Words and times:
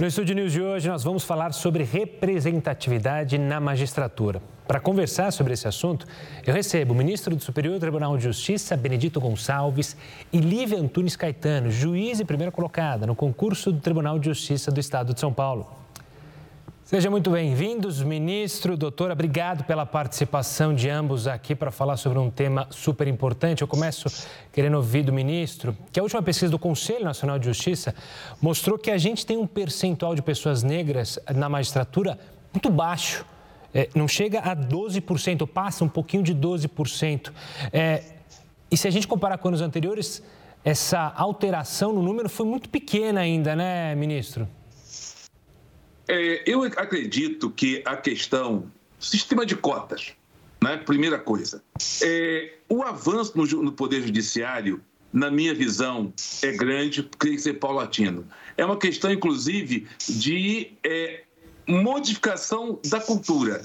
No 0.00 0.06
Estúdio 0.06 0.34
News 0.34 0.52
de 0.52 0.62
hoje, 0.62 0.88
nós 0.88 1.04
vamos 1.04 1.24
falar 1.24 1.52
sobre 1.52 1.84
representatividade 1.84 3.36
na 3.36 3.60
magistratura. 3.60 4.40
Para 4.66 4.80
conversar 4.80 5.30
sobre 5.30 5.52
esse 5.52 5.68
assunto, 5.68 6.06
eu 6.46 6.54
recebo 6.54 6.94
o 6.94 6.96
ministro 6.96 7.36
do 7.36 7.42
Superior 7.42 7.78
Tribunal 7.78 8.16
de 8.16 8.24
Justiça, 8.24 8.78
Benedito 8.78 9.20
Gonçalves, 9.20 9.94
e 10.32 10.38
Lívia 10.38 10.78
Antunes 10.78 11.16
Caetano, 11.16 11.70
juiz 11.70 12.18
e 12.18 12.24
primeira 12.24 12.50
colocada 12.50 13.06
no 13.06 13.14
concurso 13.14 13.70
do 13.70 13.78
Tribunal 13.78 14.18
de 14.18 14.24
Justiça 14.24 14.70
do 14.70 14.80
Estado 14.80 15.12
de 15.12 15.20
São 15.20 15.34
Paulo. 15.34 15.79
Sejam 16.90 17.12
muito 17.12 17.30
bem-vindos, 17.30 18.02
ministro, 18.02 18.76
doutora. 18.76 19.12
Obrigado 19.12 19.62
pela 19.62 19.86
participação 19.86 20.74
de 20.74 20.88
ambos 20.88 21.28
aqui 21.28 21.54
para 21.54 21.70
falar 21.70 21.96
sobre 21.96 22.18
um 22.18 22.28
tema 22.28 22.66
super 22.68 23.06
importante. 23.06 23.62
Eu 23.62 23.68
começo 23.68 24.08
querendo 24.52 24.74
ouvir 24.74 25.04
do 25.04 25.12
ministro 25.12 25.76
que 25.92 26.00
a 26.00 26.02
última 26.02 26.20
pesquisa 26.20 26.50
do 26.50 26.58
Conselho 26.58 27.04
Nacional 27.04 27.38
de 27.38 27.46
Justiça 27.46 27.94
mostrou 28.42 28.76
que 28.76 28.90
a 28.90 28.98
gente 28.98 29.24
tem 29.24 29.36
um 29.36 29.46
percentual 29.46 30.16
de 30.16 30.20
pessoas 30.20 30.64
negras 30.64 31.16
na 31.32 31.48
magistratura 31.48 32.18
muito 32.52 32.68
baixo. 32.68 33.24
É, 33.72 33.88
não 33.94 34.08
chega 34.08 34.40
a 34.40 34.56
12%, 34.56 35.46
passa 35.46 35.84
um 35.84 35.88
pouquinho 35.88 36.24
de 36.24 36.34
12%. 36.34 37.30
É, 37.72 38.02
e 38.68 38.76
se 38.76 38.88
a 38.88 38.90
gente 38.90 39.06
comparar 39.06 39.38
com 39.38 39.46
anos 39.46 39.60
anteriores, 39.60 40.24
essa 40.64 41.12
alteração 41.16 41.92
no 41.92 42.02
número 42.02 42.28
foi 42.28 42.46
muito 42.46 42.68
pequena 42.68 43.20
ainda, 43.20 43.54
né, 43.54 43.94
ministro? 43.94 44.48
É, 46.10 46.42
eu 46.44 46.64
acredito 46.64 47.48
que 47.52 47.82
a 47.84 47.96
questão 47.96 48.68
sistema 48.98 49.46
de 49.46 49.54
cotas, 49.54 50.12
né? 50.60 50.76
primeira 50.78 51.20
coisa, 51.20 51.62
é, 52.02 52.54
o 52.68 52.82
avanço 52.82 53.38
no, 53.38 53.46
no 53.62 53.70
Poder 53.70 54.02
Judiciário, 54.02 54.82
na 55.12 55.30
minha 55.30 55.54
visão, 55.54 56.12
é 56.42 56.50
grande, 56.50 57.04
tem 57.04 57.36
que 57.36 57.38
ser 57.38 57.54
paulatino. 57.54 58.26
É 58.56 58.64
uma 58.64 58.76
questão, 58.76 59.12
inclusive, 59.12 59.86
de 60.08 60.72
é, 60.84 61.22
modificação 61.68 62.80
da 62.88 63.00
cultura. 63.00 63.64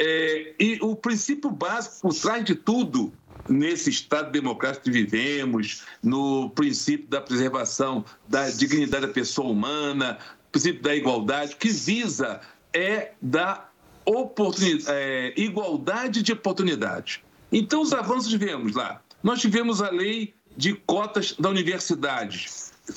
É, 0.00 0.52
e 0.58 0.80
o 0.82 0.96
princípio 0.96 1.48
básico 1.48 2.08
por 2.08 2.14
trás 2.14 2.44
de 2.44 2.56
tudo 2.56 3.12
nesse 3.48 3.88
Estado 3.88 4.32
democrático 4.32 4.86
que 4.86 4.90
vivemos, 4.90 5.84
no 6.02 6.50
princípio 6.50 7.06
da 7.08 7.20
preservação 7.20 8.04
da 8.28 8.50
dignidade 8.50 9.06
da 9.06 9.12
pessoa 9.12 9.48
humana, 9.48 10.18
princípio 10.50 10.82
da 10.82 10.94
igualdade, 10.94 11.56
que 11.56 11.68
visa 11.68 12.40
é 12.72 13.12
da 13.20 13.68
oportunidade, 14.04 14.84
é, 14.88 15.34
igualdade 15.36 16.22
de 16.22 16.32
oportunidade. 16.32 17.24
Então, 17.50 17.82
os 17.82 17.92
avanços 17.92 18.30
tivemos 18.30 18.74
lá. 18.74 19.00
Nós 19.22 19.40
tivemos 19.40 19.82
a 19.82 19.90
lei 19.90 20.34
de 20.56 20.74
cotas 20.74 21.32
da 21.32 21.48
universidade, 21.50 22.48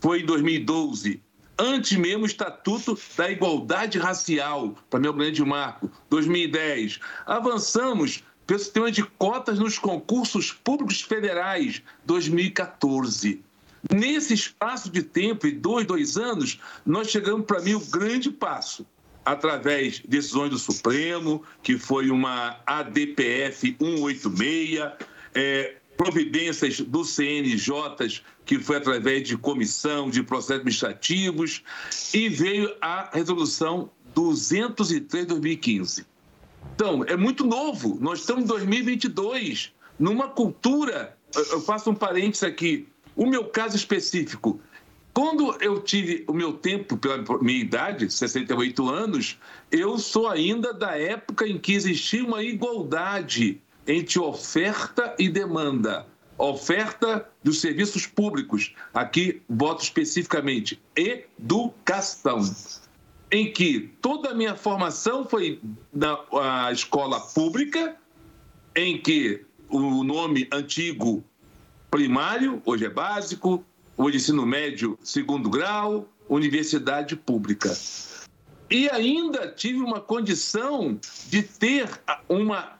foi 0.01 0.21
em 0.21 0.25
2012. 0.25 1.21
Antes 1.57 1.97
mesmo 1.97 2.23
o 2.23 2.25
Estatuto 2.25 2.97
da 3.17 3.29
Igualdade 3.29 3.97
Racial, 3.99 4.77
para 4.89 4.99
meu 4.99 5.11
grande 5.13 5.43
marco, 5.43 5.91
2010. 6.09 6.99
Avançamos 7.25 8.23
pelo 8.47 8.59
sistema 8.59 8.91
de 8.91 9.03
cotas 9.03 9.59
nos 9.59 9.77
concursos 9.77 10.53
públicos 10.53 11.01
federais, 11.01 11.81
2014. 12.05 13.43
Nesse 13.93 14.33
espaço 14.33 14.89
de 14.89 15.03
tempo, 15.03 15.47
de 15.47 15.53
dois, 15.53 15.85
dois 15.85 16.17
anos, 16.17 16.59
nós 16.85 17.09
chegamos, 17.09 17.45
para 17.45 17.61
mim, 17.61 17.75
o 17.75 17.79
grande 17.79 18.29
passo 18.31 18.85
através 19.25 19.95
de 19.95 20.07
decisões 20.07 20.49
do 20.49 20.57
Supremo, 20.57 21.43
que 21.61 21.77
foi 21.77 22.09
uma 22.09 22.59
ADPF 22.65 23.75
186, 23.79 24.91
é, 25.35 25.75
providências 25.95 26.79
do 26.79 27.03
CNJ, 27.03 28.23
que 28.45 28.57
foi 28.57 28.77
através 28.77 29.27
de 29.27 29.37
comissão 29.37 30.09
de 30.09 30.23
processos 30.23 30.55
administrativos, 30.55 31.61
e 32.13 32.29
veio 32.29 32.73
a 32.81 33.09
resolução 33.13 33.91
203 34.15 35.25
de 35.25 35.29
2015. 35.29 36.05
Então, 36.73 37.03
é 37.05 37.15
muito 37.15 37.45
novo. 37.45 37.97
Nós 37.99 38.21
estamos 38.21 38.45
em 38.45 38.47
2022, 38.47 39.71
numa 39.99 40.29
cultura. 40.29 41.17
Eu 41.51 41.61
faço 41.61 41.91
um 41.91 41.95
parênteses 41.95 42.43
aqui. 42.43 42.87
O 43.19 43.25
meu 43.25 43.43
caso 43.43 43.75
específico, 43.75 44.61
quando 45.13 45.53
eu 45.61 45.81
tive 45.81 46.23
o 46.25 46.31
meu 46.31 46.53
tempo, 46.53 46.95
pela 46.95 47.21
minha 47.41 47.59
idade, 47.59 48.09
68 48.09 48.89
anos, 48.89 49.37
eu 49.69 49.97
sou 49.97 50.29
ainda 50.29 50.73
da 50.73 50.97
época 50.97 51.45
em 51.45 51.57
que 51.57 51.73
existia 51.73 52.23
uma 52.23 52.41
igualdade 52.41 53.61
entre 53.85 54.17
oferta 54.21 55.15
e 55.19 55.27
demanda. 55.27 56.07
Oferta 56.37 57.29
dos 57.43 57.59
serviços 57.59 58.07
públicos, 58.07 58.73
aqui 58.93 59.41
boto 59.49 59.83
especificamente 59.83 60.81
educação, 60.95 62.39
em 63.29 63.51
que 63.51 63.91
toda 64.01 64.29
a 64.29 64.33
minha 64.33 64.55
formação 64.55 65.27
foi 65.27 65.59
na 65.91 66.71
escola 66.71 67.19
pública, 67.19 67.97
em 68.73 68.97
que 68.97 69.43
o 69.69 70.05
nome 70.05 70.47
antigo 70.53 71.21
primário, 71.89 72.61
hoje 72.65 72.85
é 72.85 72.89
básico, 72.89 73.63
hoje 73.97 74.17
ensino 74.17 74.45
médio, 74.45 74.97
segundo 75.03 75.49
grau, 75.49 76.07
universidade 76.27 77.15
pública. 77.15 77.75
E 78.69 78.87
ainda 78.89 79.47
tive 79.47 79.79
uma 79.79 79.99
condição 79.99 80.99
de 81.27 81.41
ter 81.41 81.89
uma 82.27 82.79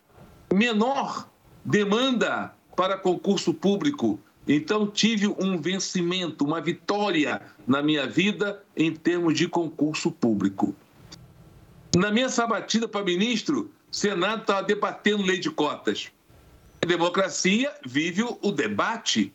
menor 0.54 1.28
demanda 1.66 2.54
para 2.76 2.98
concurso 2.98 3.54
público. 3.54 4.20
Então, 4.48 4.88
tive 4.88 5.28
um 5.28 5.60
vencimento, 5.60 6.46
uma 6.46 6.62
vitória 6.62 7.42
na 7.68 7.82
minha 7.82 8.08
vida 8.08 8.64
em 8.76 8.92
termos 8.92 9.34
de 9.34 9.48
concurso 9.48 10.12
público. 10.12 10.76
Na 11.96 12.12
minha 12.12 12.30
sabatina 12.30 12.88
para 12.88 13.04
ministro, 13.04 13.72
o 13.92 13.96
Senado 13.96 14.42
estava 14.42 14.64
debatendo 14.64 15.24
lei 15.24 15.40
de 15.40 15.50
cotas. 15.50 16.12
A 16.82 16.86
democracia 16.86 17.74
vive 17.86 18.24
o 18.24 18.52
debate. 18.52 19.34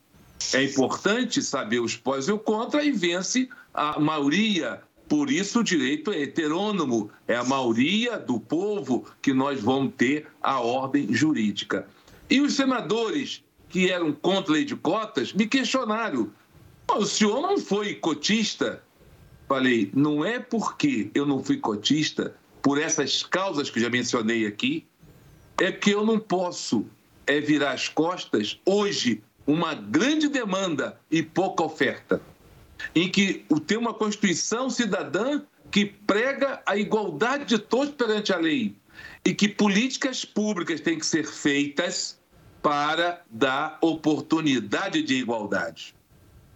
É 0.52 0.62
importante 0.62 1.42
saber 1.42 1.80
os 1.80 1.96
pós 1.96 2.28
e 2.28 2.32
o 2.32 2.38
contra 2.38 2.84
e 2.84 2.90
vence 2.90 3.48
a 3.72 3.98
maioria. 3.98 4.82
Por 5.08 5.30
isso, 5.30 5.60
o 5.60 5.64
direito 5.64 6.10
é 6.10 6.22
heterônomo, 6.22 7.10
é 7.28 7.36
a 7.36 7.44
maioria 7.44 8.18
do 8.18 8.40
povo 8.40 9.06
que 9.20 9.32
nós 9.32 9.60
vamos 9.60 9.92
ter 9.96 10.26
a 10.42 10.60
ordem 10.60 11.12
jurídica. 11.12 11.86
E 12.30 12.40
os 12.40 12.54
senadores 12.54 13.44
que 13.68 13.90
eram 13.90 14.12
contra 14.12 14.52
a 14.52 14.54
lei 14.54 14.64
de 14.64 14.76
cotas 14.76 15.32
me 15.32 15.46
questionaram: 15.46 16.30
o 16.88 17.04
senhor 17.04 17.42
não 17.42 17.58
foi 17.58 17.94
cotista? 17.94 18.82
Falei, 19.46 19.90
não 19.94 20.24
é 20.24 20.38
porque 20.38 21.10
eu 21.14 21.26
não 21.26 21.44
fui 21.44 21.58
cotista, 21.58 22.34
por 22.62 22.80
essas 22.80 23.22
causas 23.22 23.68
que 23.68 23.78
já 23.78 23.90
mencionei 23.90 24.46
aqui, 24.46 24.86
é 25.58 25.70
que 25.70 25.90
eu 25.90 26.04
não 26.04 26.18
posso 26.18 26.86
é 27.26 27.40
virar 27.40 27.72
as 27.72 27.88
costas, 27.88 28.60
hoje, 28.64 29.22
uma 29.46 29.74
grande 29.74 30.28
demanda 30.28 30.98
e 31.10 31.22
pouca 31.22 31.64
oferta, 31.64 32.20
em 32.94 33.10
que 33.10 33.44
tem 33.66 33.78
uma 33.78 33.94
Constituição 33.94 34.68
cidadã 34.70 35.42
que 35.70 35.84
prega 35.84 36.62
a 36.66 36.76
igualdade 36.76 37.44
de 37.44 37.58
todos 37.58 37.94
perante 37.94 38.32
a 38.32 38.38
lei 38.38 38.76
e 39.24 39.34
que 39.34 39.48
políticas 39.48 40.24
públicas 40.24 40.80
têm 40.80 40.98
que 40.98 41.06
ser 41.06 41.26
feitas 41.26 42.18
para 42.62 43.22
dar 43.30 43.78
oportunidade 43.80 45.02
de 45.02 45.14
igualdade. 45.14 45.94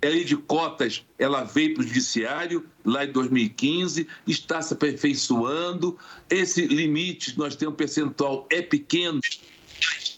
A 0.01 0.07
lei 0.07 0.25
de 0.25 0.37
cotas, 0.37 1.05
ela 1.19 1.43
veio 1.43 1.75
para 1.75 1.83
o 1.83 1.87
judiciário 1.87 2.65
lá 2.85 3.05
em 3.05 3.11
2015, 3.11 4.07
está 4.27 4.63
se 4.63 4.73
aperfeiçoando. 4.73 5.99
Esse 6.31 6.67
limite, 6.67 7.37
nós 7.37 7.57
temos 7.57 7.75
um 7.75 7.77
percentual, 7.77 8.47
é 8.49 8.63
pequeno, 8.63 9.21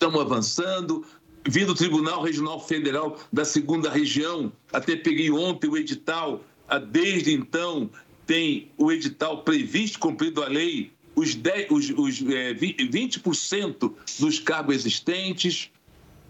estamos 0.00 0.18
avançando. 0.22 1.04
Vindo 1.46 1.68
do 1.68 1.74
Tribunal 1.74 2.22
Regional 2.22 2.58
Federal 2.58 3.18
da 3.32 3.44
Segunda 3.44 3.90
Região, 3.90 4.52
até 4.72 4.96
peguei 4.96 5.30
ontem 5.30 5.68
o 5.68 5.76
edital, 5.76 6.42
ah, 6.68 6.78
desde 6.78 7.32
então 7.32 7.90
tem 8.26 8.70
o 8.76 8.90
edital 8.90 9.42
previsto, 9.42 9.98
cumprido 9.98 10.42
a 10.42 10.48
lei, 10.48 10.90
os, 11.14 11.34
10, 11.34 11.70
os, 11.70 11.90
os 11.90 12.22
é, 12.30 12.54
20% 12.54 13.92
dos 14.18 14.38
cargos 14.38 14.74
existentes 14.74 15.70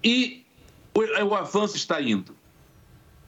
e 0.02 0.44
o, 0.94 1.00
o 1.25 1.34
avanço 1.34 1.76
está 1.76 2.00
indo. 2.00 2.34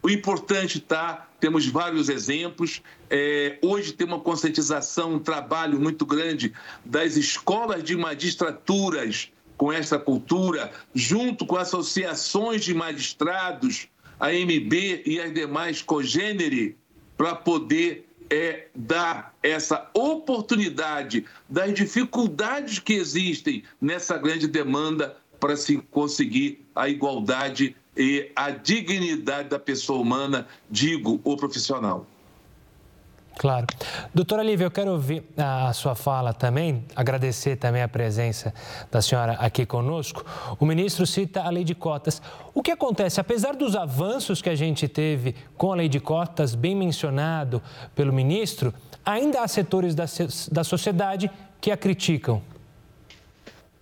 O 0.02 0.10
importante 0.10 0.78
está, 0.78 1.28
temos 1.38 1.66
vários 1.66 2.08
exemplos. 2.08 2.80
É, 3.10 3.58
hoje 3.62 3.92
tem 3.92 4.06
uma 4.06 4.20
conscientização, 4.20 5.14
um 5.14 5.18
trabalho 5.18 5.80
muito 5.80 6.06
grande 6.06 6.52
das 6.84 7.16
escolas 7.16 7.82
de 7.84 7.96
magistraturas 7.96 9.30
com 9.62 9.72
essa 9.72 9.96
cultura, 9.96 10.72
junto 10.92 11.46
com 11.46 11.54
associações 11.56 12.64
de 12.64 12.74
magistrados, 12.74 13.86
a 14.18 14.32
MB 14.32 15.04
e 15.06 15.20
as 15.20 15.32
demais 15.32 15.80
cogênere, 15.80 16.76
para 17.16 17.36
poder 17.36 18.08
é, 18.28 18.66
dar 18.74 19.32
essa 19.40 19.88
oportunidade 19.94 21.24
das 21.48 21.72
dificuldades 21.74 22.80
que 22.80 22.94
existem 22.94 23.62
nessa 23.80 24.18
grande 24.18 24.48
demanda 24.48 25.16
para 25.38 25.56
se 25.56 25.76
conseguir 25.92 26.66
a 26.74 26.88
igualdade 26.88 27.76
e 27.96 28.32
a 28.34 28.50
dignidade 28.50 29.48
da 29.48 29.60
pessoa 29.60 30.00
humana, 30.00 30.48
digo, 30.68 31.20
o 31.22 31.36
profissional. 31.36 32.04
Claro. 33.38 33.67
Doutora 34.14 34.43
Lívia, 34.43 34.67
eu 34.67 34.70
quero 34.70 34.93
ouvir 34.93 35.25
a 35.37 35.73
sua 35.73 35.94
fala 35.94 36.32
também, 36.32 36.84
agradecer 36.94 37.56
também 37.56 37.82
a 37.82 37.88
presença 37.88 38.52
da 38.90 39.00
senhora 39.00 39.32
aqui 39.32 39.64
conosco. 39.64 40.25
O 40.61 40.67
ministro 40.67 41.06
cita 41.06 41.43
a 41.43 41.50
lei 41.50 41.64
de 41.64 41.75
cotas. 41.75 42.20
O 42.55 42.62
que 42.62 42.70
acontece, 42.70 43.20
apesar 43.20 43.56
dos 43.56 43.75
avanços 43.75 44.43
que 44.43 44.50
a 44.50 44.55
gente 44.55 44.87
teve 44.87 45.34
com 45.56 45.73
a 45.73 45.76
lei 45.76 45.88
de 45.88 45.99
cotas, 45.99 46.55
bem 46.55 46.76
mencionado 46.76 47.62
pelo 47.94 48.12
ministro, 48.12 48.73
ainda 49.05 49.43
há 49.43 49.49
setores 49.49 49.94
da, 49.94 50.05
da 50.50 50.62
sociedade 50.62 51.31
que 51.61 51.70
a 51.70 51.76
criticam. 51.76 52.43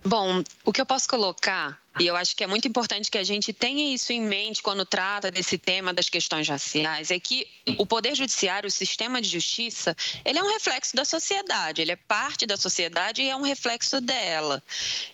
Bom, 0.03 0.41
o 0.65 0.71
que 0.71 0.81
eu 0.81 0.85
posso 0.85 1.07
colocar 1.07 1.80
e 1.99 2.07
eu 2.07 2.15
acho 2.15 2.35
que 2.35 2.43
é 2.43 2.47
muito 2.47 2.67
importante 2.67 3.11
que 3.11 3.17
a 3.17 3.23
gente 3.23 3.51
tenha 3.51 3.93
isso 3.93 4.13
em 4.13 4.21
mente 4.21 4.61
quando 4.61 4.85
trata 4.85 5.29
desse 5.29 5.57
tema 5.57 5.93
das 5.93 6.09
questões 6.09 6.47
raciais, 6.47 7.11
é 7.11 7.19
que 7.19 7.45
o 7.77 7.85
poder 7.85 8.15
judiciário, 8.15 8.67
o 8.67 8.71
sistema 8.71 9.21
de 9.21 9.27
justiça, 9.27 9.95
ele 10.23 10.39
é 10.39 10.43
um 10.43 10.51
reflexo 10.53 10.95
da 10.95 11.03
sociedade, 11.03 11.81
ele 11.81 11.91
é 11.91 11.95
parte 11.95 12.45
da 12.45 12.55
sociedade 12.55 13.21
e 13.21 13.29
é 13.29 13.35
um 13.35 13.41
reflexo 13.41 13.99
dela. 13.99 14.63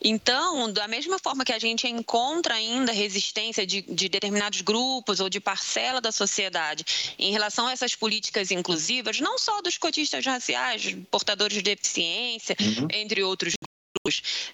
Então, 0.01 0.71
da 0.71 0.88
mesma 0.88 1.18
forma 1.18 1.44
que 1.44 1.51
a 1.51 1.59
gente 1.59 1.88
encontra 1.88 2.53
ainda 2.53 2.91
resistência 2.91 3.65
de, 3.65 3.81
de 3.81 4.07
determinados 4.07 4.62
grupos 4.62 5.19
ou 5.19 5.29
de 5.29 5.39
parcela 5.39 6.00
da 6.00 6.12
sociedade 6.12 6.85
em 7.18 7.31
relação 7.31 7.68
a 7.68 7.71
essas 7.71 7.95
políticas 7.95 8.51
inclusivas, 8.51 9.19
não 9.19 9.39
só 9.39 9.62
dos 9.62 9.77
cotistas 9.77 10.24
raciais, 10.24 10.95
portadores 11.09 11.57
de 11.57 11.63
deficiência, 11.63 12.56
uhum. 12.59 12.88
entre 12.91 13.24
outros 13.24 13.53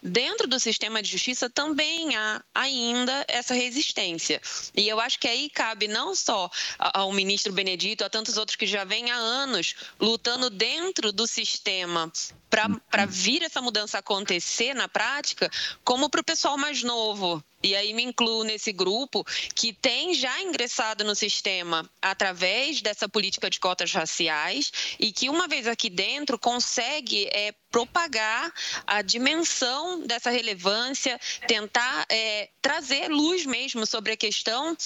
Dentro 0.02 0.48
do 0.48 0.60
sistema 0.60 1.02
de 1.02 1.10
justiça 1.10 1.50
também 1.50 2.16
há 2.16 2.44
ainda 2.54 3.26
essa 3.28 3.54
resistência. 3.54 4.42
E 4.76 4.88
eu 4.88 5.00
acho 5.00 5.20
que 5.20 5.28
aí 5.28 5.50
cabe 5.50 5.88
não 5.88 6.16
só 6.16 6.50
ao 6.78 7.12
ministro 7.12 7.54
Benedito, 7.54 8.04
a 8.04 8.10
tantos 8.10 8.38
outros 8.38 8.56
que 8.56 8.68
já 8.68 8.84
vêm 8.84 9.12
há 9.12 9.16
anos 9.16 9.76
lutando 10.00 10.50
dentro 10.50 11.12
do 11.12 11.28
sistema 11.28 12.12
para 12.50 13.06
vir 13.06 13.42
essa 13.42 13.62
mudança 13.62 13.98
acontecer 13.98 14.74
na 14.74 14.88
prática, 14.88 15.50
como 15.84 16.10
para 16.10 16.22
o 16.22 16.24
pessoal 16.24 16.58
mais 16.58 16.84
novo. 16.84 17.44
E 17.63 17.75
aí 17.75 17.94
me 17.94 18.04
incluo 18.04 18.44
nesse 18.44 18.74
grupo 18.74 19.25
que 19.56 19.71
tem 19.71 20.13
já 20.13 20.42
ingressado 20.42 21.04
no 21.04 21.15
sistema 21.15 21.89
através 22.01 22.81
dessa 22.81 23.07
política 23.07 23.50
de 23.50 23.60
cotas 23.60 23.92
raciais 23.94 24.71
e 25.00 25.12
que, 25.12 25.30
uma 25.30 25.48
vez 25.48 25.65
aqui 25.65 25.89
dentro, 25.89 26.38
consegue 26.38 27.27
é, 27.31 27.54
propagar 27.71 28.54
a 28.86 29.01
dimensão 29.01 30.06
dessa 30.06 30.30
relevância, 30.30 31.19
tentar 31.48 32.06
é, 32.07 32.50
trazer 32.62 33.07
luz 33.07 33.48
mesmo 33.48 33.86
sobre 33.88 34.12
a 34.12 34.18
questão 34.18 34.77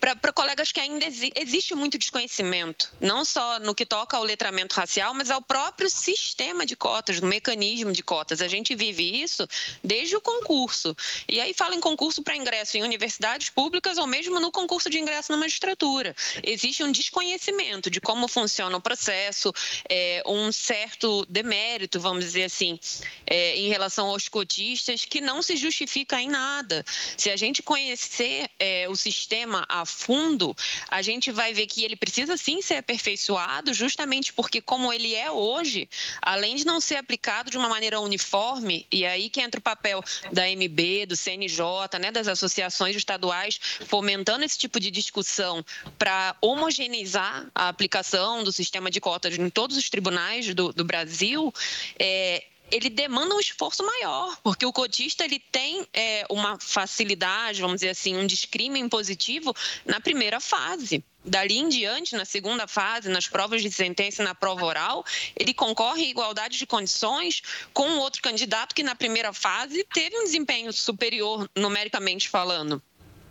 para 0.00 0.32
colegas 0.32 0.72
que 0.72 0.80
ainda 0.80 1.04
exi 1.04 1.30
existe 1.36 1.74
muito 1.74 1.98
desconhecimento, 1.98 2.92
não 3.00 3.24
só 3.24 3.58
no 3.60 3.74
que 3.74 3.84
toca 3.84 4.16
ao 4.16 4.22
letramento 4.22 4.74
racial, 4.74 5.12
mas 5.14 5.30
ao 5.30 5.42
próprio 5.42 5.90
sistema 5.90 6.64
de 6.64 6.76
cotas, 6.76 7.20
no 7.20 7.28
mecanismo 7.28 7.92
de 7.92 8.02
cotas. 8.02 8.40
A 8.40 8.48
gente 8.48 8.74
vive 8.74 9.22
isso 9.22 9.46
desde 9.84 10.16
o 10.16 10.20
concurso. 10.20 10.96
E 11.28 11.40
aí 11.40 11.52
fala 11.52 11.74
em 11.74 11.80
concurso 11.80 12.19
para 12.22 12.36
ingresso 12.36 12.76
em 12.76 12.82
universidades 12.82 13.50
públicas 13.50 13.98
ou 13.98 14.06
mesmo 14.06 14.38
no 14.40 14.50
concurso 14.50 14.90
de 14.90 14.98
ingresso 14.98 15.32
na 15.32 15.38
magistratura. 15.38 16.14
Existe 16.42 16.82
um 16.82 16.92
desconhecimento 16.92 17.90
de 17.90 18.00
como 18.00 18.28
funciona 18.28 18.76
o 18.76 18.80
processo, 18.80 19.52
é, 19.88 20.22
um 20.26 20.52
certo 20.52 21.24
demérito, 21.26 22.00
vamos 22.00 22.24
dizer 22.24 22.44
assim, 22.44 22.78
é, 23.26 23.56
em 23.56 23.68
relação 23.68 24.08
aos 24.08 24.28
cotistas, 24.28 25.04
que 25.04 25.20
não 25.20 25.42
se 25.42 25.56
justifica 25.56 26.20
em 26.20 26.28
nada. 26.28 26.84
Se 27.16 27.30
a 27.30 27.36
gente 27.36 27.62
conhecer 27.62 28.48
é, 28.58 28.88
o 28.88 28.96
sistema 28.96 29.64
a 29.68 29.84
fundo, 29.84 30.56
a 30.88 31.02
gente 31.02 31.30
vai 31.30 31.52
ver 31.52 31.66
que 31.66 31.84
ele 31.84 31.96
precisa 31.96 32.36
sim 32.36 32.62
ser 32.62 32.76
aperfeiçoado, 32.76 33.72
justamente 33.74 34.32
porque, 34.32 34.60
como 34.60 34.92
ele 34.92 35.14
é 35.14 35.30
hoje, 35.30 35.88
além 36.20 36.56
de 36.56 36.64
não 36.64 36.80
ser 36.80 36.96
aplicado 36.96 37.50
de 37.50 37.56
uma 37.56 37.68
maneira 37.68 38.00
uniforme, 38.00 38.86
e 38.90 39.04
aí 39.06 39.28
que 39.28 39.40
entra 39.40 39.58
o 39.58 39.62
papel 39.62 40.02
da 40.32 40.48
MB, 40.48 41.06
do 41.06 41.16
CNJ, 41.16 41.98
né, 42.00 42.09
das 42.10 42.28
associações 42.28 42.96
estaduais, 42.96 43.60
fomentando 43.86 44.44
esse 44.44 44.58
tipo 44.58 44.78
de 44.78 44.90
discussão 44.90 45.64
para 45.98 46.36
homogeneizar 46.40 47.46
a 47.54 47.68
aplicação 47.68 48.44
do 48.44 48.52
sistema 48.52 48.90
de 48.90 49.00
cotas 49.00 49.38
em 49.38 49.48
todos 49.48 49.76
os 49.76 49.88
tribunais 49.88 50.54
do, 50.54 50.72
do 50.72 50.84
Brasil, 50.84 51.52
é, 51.98 52.44
ele 52.70 52.88
demanda 52.88 53.34
um 53.34 53.40
esforço 53.40 53.84
maior, 53.84 54.36
porque 54.42 54.64
o 54.64 54.72
cotista 54.72 55.24
ele 55.24 55.38
tem 55.38 55.86
é, 55.92 56.24
uma 56.30 56.58
facilidade, 56.58 57.60
vamos 57.60 57.76
dizer 57.76 57.90
assim, 57.90 58.16
um 58.16 58.26
discrimen 58.26 58.88
positivo 58.88 59.54
na 59.84 60.00
primeira 60.00 60.40
fase. 60.40 61.04
Dali 61.22 61.58
em 61.58 61.68
diante, 61.68 62.16
na 62.16 62.24
segunda 62.24 62.66
fase, 62.66 63.10
nas 63.10 63.28
provas 63.28 63.60
de 63.60 63.70
sentença 63.70 64.22
e 64.22 64.24
na 64.24 64.34
prova 64.34 64.64
oral, 64.64 65.04
ele 65.36 65.52
concorre 65.52 66.04
em 66.04 66.10
igualdade 66.10 66.56
de 66.56 66.66
condições 66.66 67.42
com 67.74 67.98
outro 67.98 68.22
candidato 68.22 68.74
que 68.74 68.82
na 68.82 68.94
primeira 68.94 69.32
fase 69.32 69.84
teve 69.92 70.16
um 70.16 70.24
desempenho 70.24 70.72
superior, 70.72 71.48
numericamente 71.54 72.28
falando. 72.28 72.82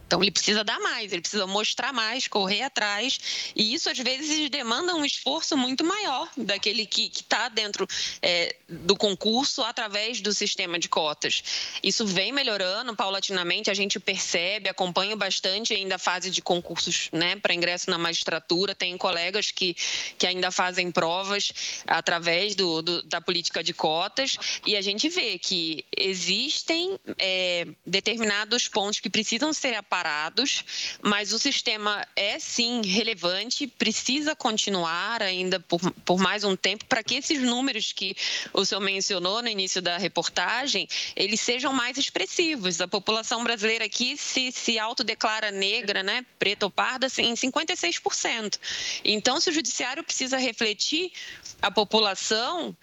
Então, 0.10 0.24
ele 0.24 0.32
precisa 0.32 0.64
dar 0.64 0.80
mais, 0.80 1.14
ele 1.14 1.22
precisa 1.22 1.46
mostrar 1.46 1.94
mais, 1.94 2.28
correr 2.28 2.64
atrás. 2.64 3.20
E 3.56 3.76
isso, 3.76 3.92
às 3.92 3.98
vezes, 4.00 4.50
demanda 4.50 4.96
um 4.96 5.06
esforço 5.06 5.56
muito 5.56 5.84
maior 5.84 6.28
daquele 6.36 6.88
que 6.88 7.12
está 7.14 7.48
dentro 7.48 7.88
é, 8.20 8.56
do 8.68 8.98
concurso 8.98 9.62
através 9.62 10.20
do 10.20 10.34
sistema 10.34 10.80
de 10.80 10.90
cotas. 10.90 11.44
Isso 11.84 12.08
vem 12.08 12.32
melhorando 12.32 12.96
paulatinamente, 12.96 13.70
a 13.70 13.74
gente 13.76 14.00
percebe, 14.00 14.68
acompanha 14.68 15.16
bastante 15.16 15.76
ainda 15.76 15.98
a 15.98 16.00
fase 16.00 16.32
de 16.32 16.42
concursos 16.42 17.10
né, 17.14 17.36
para 17.36 17.54
ingresso 17.54 17.92
na 17.92 18.00
magistratura. 18.00 18.74
Tem 18.74 18.98
colegas 18.98 19.52
que, 19.52 19.76
que 20.18 20.26
ainda 20.26 20.50
fazem 20.50 20.90
provas 20.90 21.52
através 21.86 22.56
do, 22.56 22.82
do 22.82 23.04
da 23.04 23.22
política 23.22 23.64
de 23.64 23.76
cotas. 23.76 24.38
E 24.66 24.76
a 24.76 24.82
gente 24.82 25.08
vê 25.08 25.38
que 25.38 25.86
existem 25.96 27.00
é, 27.20 27.68
determinados 27.86 28.68
pontos 28.68 29.00
que 29.00 29.08
precisam 29.08 29.54
ser 29.54 29.76
apagados 29.76 29.99
mas 31.02 31.34
o 31.34 31.40
sistema 31.40 32.06
é 32.16 32.40
sim 32.40 32.82
relevante, 32.82 33.68
precisa 33.68 34.36
continuar 34.36 35.22
ainda 35.22 35.60
por, 35.60 35.80
por 36.06 36.20
mais 36.20 36.44
um 36.44 36.56
tempo 36.56 36.86
para 36.86 37.04
que 37.04 37.16
esses 37.16 37.42
números 37.42 37.92
que 37.92 38.16
o 38.54 38.64
senhor 38.66 38.82
mencionou 38.82 39.42
no 39.42 39.48
início 39.48 39.82
da 39.82 39.98
reportagem, 39.98 40.88
eles 41.16 41.40
sejam 41.40 41.74
mais 41.74 41.98
expressivos. 41.98 42.82
A 42.82 42.88
população 42.88 43.44
brasileira 43.44 43.86
aqui 43.86 44.18
se, 44.18 44.52
se 44.52 44.78
autodeclara 44.80 45.52
negra, 45.52 46.04
né, 46.04 46.26
preta 46.38 46.66
ou 46.66 46.72
parda, 46.72 47.08
assim, 47.08 47.24
em 47.24 47.34
56%. 47.34 48.60
Então, 49.04 49.40
se 49.40 49.50
o 49.50 49.54
judiciário 49.54 50.04
precisa 50.04 50.38
refletir 50.38 51.12
a 51.62 51.72
população, 51.72 52.76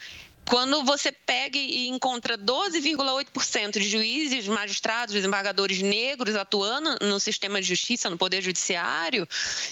quando 0.49 0.85
você 0.85 1.11
pega 1.11 1.59
e 1.59 1.89
encontra 1.89 2.39
12,8% 2.39 3.73
de 3.73 3.89
juízes, 3.89 4.47
magistrados, 4.47 5.15
desembargadores 5.15 5.83
negros 5.83 6.37
atuando 6.37 6.97
no 7.03 7.19
sistema 7.19 7.61
de 7.61 7.67
justiça, 7.67 8.09
no 8.09 8.17
poder 8.17 8.41
judiciário, 8.43 9.27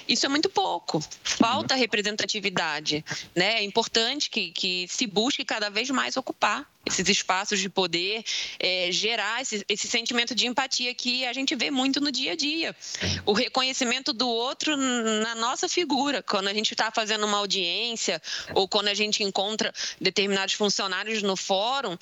isso 0.08 0.26
é 0.26 0.28
muito 0.28 0.48
pouco. 0.48 1.02
Falta 1.22 1.74
representatividade. 1.74 3.04
Né? 3.34 3.60
É 3.60 3.62
importante 3.62 4.28
que, 4.28 4.50
que 4.50 4.86
se 4.88 5.06
busque 5.06 5.44
cada 5.44 5.70
vez 5.70 5.88
mais 5.90 6.16
ocupar 6.16 6.68
esses 6.86 7.08
espaços 7.08 7.60
de 7.60 7.68
poder, 7.68 8.24
é, 8.58 8.88
gerar 8.90 9.40
esse, 9.40 9.64
esse, 9.68 9.88
sentimento 9.88 10.34
de 10.34 10.46
empatia 10.46 10.94
que 10.94 11.24
a 11.24 11.32
gente 11.32 11.54
vê 11.54 11.70
muito 11.70 12.00
no 12.00 12.12
dia 12.12 12.32
a 12.32 12.36
dia. 12.36 12.76
O 13.24 13.32
reconhecimento 13.32 14.12
do 14.12 14.28
outro 14.28 14.76
na 14.76 15.34
nossa 15.34 15.68
figura, 15.68 16.22
quando 16.22 16.48
a 16.48 16.54
gente 16.54 16.72
está 16.72 16.90
fazendo 16.90 17.26
uma 17.26 17.38
audiência 17.38 18.20
ou 18.54 18.68
quando 18.68 18.88
a 18.88 18.94
gente 18.94 19.22
encontra 19.22 19.72
determinados 20.00 20.54
funcionários 20.54 21.22
no 21.22 21.36
fórum, 21.36 21.96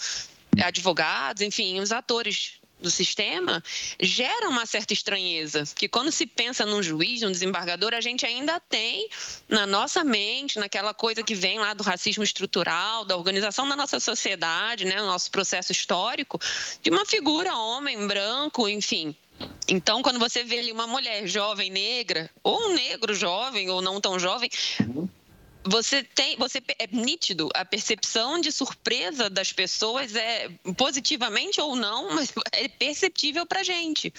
advogados, 0.61 1.43
enfim, 1.43 1.81
os 1.81 1.93
atores 1.93 2.62
do 2.83 2.91
sistema 2.91 3.63
gera 4.01 4.49
uma 4.49 4.67
certa 4.67 4.93
estranheza, 4.93 5.65
que 5.75 5.89
quando 5.89 6.13
se 6.13 6.27
pensa 6.27 6.67
num 6.67 6.83
juiz, 6.83 7.23
num 7.23 7.33
desembargador, 7.33 7.95
a 7.95 8.01
gente 8.01 8.27
ainda 8.27 8.61
tem 8.61 9.09
na 9.49 9.67
nossa 9.67 10.05
mente, 10.05 10.59
naquela 10.59 10.93
coisa 10.93 11.23
que 11.23 11.35
vem 11.35 11.59
lá 11.59 11.73
do 11.73 11.83
racismo 11.83 12.25
estrutural, 12.25 13.05
da 13.05 13.17
organização 13.17 13.69
da 13.69 13.77
nossa 13.77 14.01
sociedade, 14.01 14.85
né, 14.85 14.97
nosso 15.01 15.31
processo 15.31 15.73
histórico, 15.73 16.39
de 16.83 16.91
uma 16.91 17.07
figura 17.07 17.55
homem 17.57 18.07
branco, 18.07 18.69
enfim, 18.69 19.17
então, 19.69 20.03
quando 20.03 20.19
você 20.19 20.45
vê 20.45 20.59
ali 20.59 20.73
uma 20.73 20.87
mulher 20.87 21.27
jovem 21.27 21.71
negra, 21.71 22.31
ou 22.43 22.69
um 22.69 22.75
negro 22.75 23.15
jovem, 23.15 23.71
ou 23.71 23.81
não 23.81 24.01
tão 24.01 24.19
jovem, 24.19 24.51
você 25.65 26.03
tem, 26.03 26.37
você 26.37 26.63
é 26.79 26.87
nítido 26.91 27.49
a 27.55 27.65
percepção 27.65 28.41
de 28.41 28.51
surpresa 28.51 29.31
das 29.31 29.53
pessoas 29.53 30.15
é 30.17 30.49
positivamente 30.77 31.61
ou 31.61 31.77
não, 31.77 32.15
mas 32.15 32.33
é 32.53 32.69
perceptível 32.69 33.47
para 33.47 33.63
gente. 33.63 34.13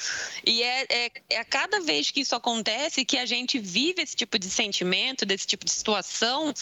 E 0.45 0.63
é, 0.63 0.85
é, 0.89 1.11
é, 1.29 1.37
a 1.39 1.45
cada 1.45 1.81
vez 1.81 2.11
que 2.11 2.21
isso 2.21 2.35
acontece 2.35 3.03
que 3.03 3.17
a 3.17 3.25
gente 3.25 3.59
vive 3.59 4.01
esse 4.01 4.15
tipo 4.15 4.39
de 4.39 4.49
sentimento, 4.49 5.25
desse 5.25 5.45
tipo 5.45 5.65
de 5.65 5.71
situação, 5.71 6.53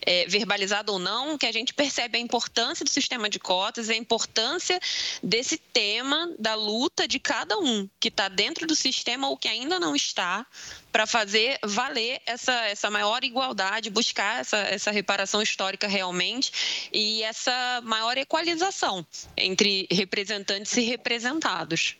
é, 0.00 0.26
verbalizada 0.26 0.90
ou 0.90 0.98
não, 0.98 1.36
que 1.36 1.46
a 1.46 1.52
gente 1.52 1.74
percebe 1.74 2.18
a 2.18 2.20
importância 2.20 2.84
do 2.84 2.90
sistema 2.90 3.28
de 3.28 3.38
cotas, 3.38 3.90
a 3.90 3.94
importância 3.94 4.80
desse 5.22 5.58
tema 5.58 6.34
da 6.38 6.54
luta 6.54 7.06
de 7.06 7.18
cada 7.18 7.58
um 7.58 7.88
que 8.00 8.08
está 8.08 8.28
dentro 8.28 8.66
do 8.66 8.74
sistema 8.74 9.28
ou 9.28 9.36
que 9.36 9.48
ainda 9.48 9.78
não 9.78 9.94
está 9.94 10.46
para 10.92 11.06
fazer 11.06 11.58
valer 11.64 12.20
essa, 12.26 12.52
essa 12.66 12.90
maior 12.90 13.24
igualdade, 13.24 13.88
buscar 13.88 14.40
essa, 14.40 14.58
essa 14.58 14.90
reparação 14.90 15.40
histórica 15.40 15.88
realmente 15.88 16.88
e 16.92 17.22
essa 17.22 17.80
maior 17.82 18.18
equalização 18.18 19.04
entre 19.36 19.88
representantes 19.90 20.76
e 20.76 20.82
representados. 20.82 21.96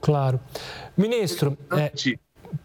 Claro. 0.00 0.40
Ministro, 0.96 1.58
é, 1.72 1.92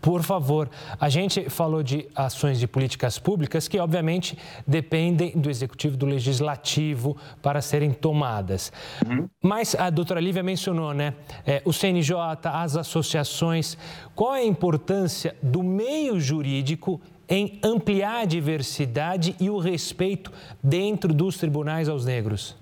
por 0.01 0.23
favor, 0.23 0.69
a 0.99 1.09
gente 1.09 1.49
falou 1.49 1.83
de 1.83 2.07
ações 2.15 2.59
de 2.59 2.67
políticas 2.67 3.17
públicas 3.19 3.67
que, 3.67 3.79
obviamente, 3.79 4.37
dependem 4.65 5.31
do 5.31 5.49
executivo, 5.49 5.97
do 5.97 6.05
legislativo 6.05 7.17
para 7.41 7.61
serem 7.61 7.91
tomadas. 7.91 8.71
Uhum. 9.05 9.29
Mas 9.41 9.75
a 9.75 9.89
doutora 9.89 10.19
Lívia 10.19 10.43
mencionou, 10.43 10.93
né? 10.93 11.13
É, 11.45 11.61
o 11.65 11.73
CNJ, 11.73 12.15
as 12.43 12.75
associações. 12.77 13.77
Qual 14.15 14.35
é 14.35 14.39
a 14.39 14.45
importância 14.45 15.35
do 15.41 15.63
meio 15.63 16.19
jurídico 16.19 17.01
em 17.27 17.59
ampliar 17.63 18.21
a 18.21 18.25
diversidade 18.25 19.35
e 19.39 19.49
o 19.49 19.57
respeito 19.57 20.31
dentro 20.61 21.13
dos 21.13 21.37
tribunais 21.37 21.87
aos 21.89 22.05
negros? 22.05 22.55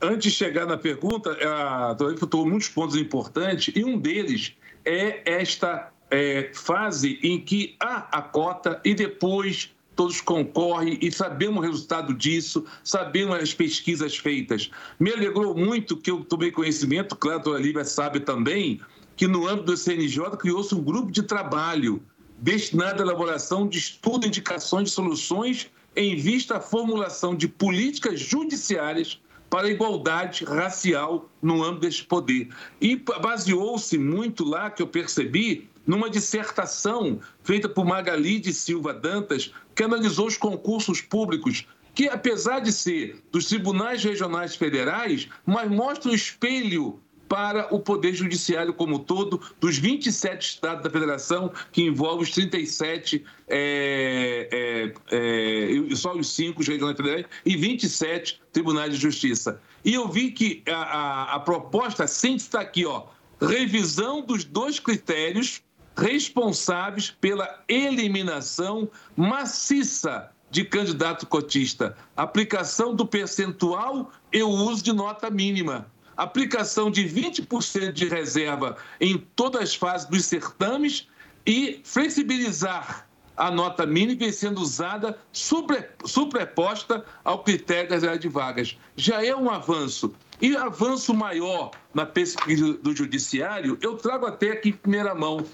Antes 0.00 0.30
de 0.30 0.30
chegar 0.30 0.64
na 0.64 0.76
pergunta, 0.76 1.36
a 1.42 1.92
doutora 1.94 2.48
muitos 2.48 2.68
pontos 2.68 2.94
importantes 2.96 3.74
e 3.74 3.84
um 3.84 3.98
deles 3.98 4.56
é 4.84 5.40
esta 5.40 5.92
é, 6.10 6.50
fase 6.54 7.18
em 7.22 7.40
que 7.40 7.76
há 7.80 8.08
a 8.10 8.22
cota 8.22 8.80
e 8.84 8.94
depois 8.94 9.70
todos 9.94 10.20
concorrem 10.20 10.96
e 11.02 11.10
sabemos 11.10 11.58
o 11.58 11.66
resultado 11.66 12.14
disso, 12.14 12.64
sabemos 12.84 13.36
as 13.36 13.52
pesquisas 13.52 14.16
feitas. 14.16 14.70
Me 15.00 15.12
alegrou 15.12 15.56
muito 15.56 15.96
que 15.96 16.10
eu 16.10 16.24
tomei 16.24 16.52
conhecimento, 16.52 17.16
claro, 17.16 17.40
a 17.40 17.42
doutora 17.42 17.62
Lívia 17.62 17.84
sabe 17.84 18.20
também, 18.20 18.80
que 19.16 19.26
no 19.26 19.48
âmbito 19.48 19.72
do 19.72 19.76
CNJ 19.76 20.36
criou-se 20.38 20.72
um 20.72 20.82
grupo 20.82 21.10
de 21.10 21.24
trabalho 21.24 22.00
destinado 22.38 23.02
à 23.02 23.06
elaboração 23.06 23.66
de 23.66 23.78
estudo, 23.78 24.24
indicações 24.24 24.84
de 24.84 24.90
soluções 24.94 25.68
em 25.96 26.14
vista 26.14 26.58
à 26.58 26.60
formulação 26.60 27.34
de 27.34 27.48
políticas 27.48 28.20
judiciárias 28.20 29.20
para 29.50 29.66
a 29.66 29.70
igualdade 29.70 30.44
racial 30.44 31.28
no 31.42 31.64
âmbito 31.64 31.80
deste 31.80 32.04
poder. 32.04 32.48
E 32.80 32.96
baseou-se 33.20 33.98
muito 33.98 34.44
lá, 34.44 34.70
que 34.70 34.80
eu 34.80 34.86
percebi, 34.86 35.68
numa 35.88 36.10
dissertação 36.10 37.18
feita 37.42 37.66
por 37.66 37.86
Magali 37.86 38.38
de 38.38 38.52
Silva 38.52 38.92
Dantas, 38.92 39.50
que 39.74 39.82
analisou 39.82 40.26
os 40.26 40.36
concursos 40.36 41.00
públicos, 41.00 41.66
que 41.94 42.06
apesar 42.08 42.60
de 42.60 42.70
ser 42.70 43.24
dos 43.32 43.46
tribunais 43.46 44.04
regionais 44.04 44.54
federais, 44.54 45.28
mas 45.46 45.70
mostra 45.70 46.10
o 46.10 46.14
espelho 46.14 47.00
para 47.26 47.74
o 47.74 47.80
Poder 47.80 48.14
Judiciário 48.14 48.72
como 48.74 48.96
um 48.96 48.98
todo, 48.98 49.40
dos 49.58 49.78
27 49.78 50.50
estados 50.50 50.84
da 50.84 50.90
federação, 50.90 51.52
que 51.72 51.82
envolve 51.82 52.22
os 52.22 52.30
37, 52.32 53.24
é, 53.48 54.92
é, 55.10 55.90
é, 55.90 55.94
só 55.94 56.14
os 56.14 56.30
5 56.34 56.62
regionais 56.62 56.96
federais, 56.96 57.26
e 57.44 57.56
27 57.56 58.40
tribunais 58.52 58.92
de 58.92 59.00
justiça. 59.00 59.60
E 59.84 59.94
eu 59.94 60.06
vi 60.08 60.30
que 60.32 60.62
a, 60.68 60.74
a, 60.74 61.34
a 61.36 61.40
proposta 61.40 62.06
sempre 62.06 62.42
está 62.42 62.60
aqui, 62.60 62.84
ó, 62.84 63.06
revisão 63.40 64.22
dos 64.22 64.44
dois 64.44 64.78
critérios 64.80 65.62
responsáveis 65.98 67.10
pela 67.10 67.62
eliminação 67.68 68.88
maciça 69.16 70.30
de 70.50 70.64
candidato 70.64 71.26
cotista, 71.26 71.96
aplicação 72.16 72.94
do 72.94 73.04
percentual 73.04 74.10
e 74.32 74.42
o 74.42 74.48
uso 74.48 74.82
de 74.82 74.92
nota 74.92 75.28
mínima, 75.28 75.90
aplicação 76.16 76.90
de 76.90 77.04
20% 77.04 77.92
de 77.92 78.08
reserva 78.08 78.76
em 79.00 79.18
todas 79.36 79.62
as 79.62 79.74
fases 79.74 80.08
dos 80.08 80.24
certames 80.24 81.08
e 81.44 81.80
flexibilizar 81.84 83.06
a 83.36 83.50
nota 83.50 83.84
mínima 83.84 84.32
sendo 84.32 84.60
usada 84.60 85.18
sobreposta 85.32 87.04
ao 87.24 87.42
critério 87.42 87.90
das 87.90 88.02
áreas 88.02 88.20
de 88.20 88.28
vagas. 88.28 88.76
Já 88.96 89.24
é 89.24 89.34
um 89.34 89.50
avanço. 89.50 90.14
E 90.40 90.56
avanço 90.56 91.12
maior 91.12 91.72
na 91.92 92.06
pesquisa 92.06 92.74
do 92.74 92.94
judiciário, 92.94 93.76
eu 93.80 93.96
trago 93.96 94.24
até 94.24 94.52
aqui 94.52 94.68
em 94.68 94.72
primeira 94.72 95.12
mão 95.12 95.44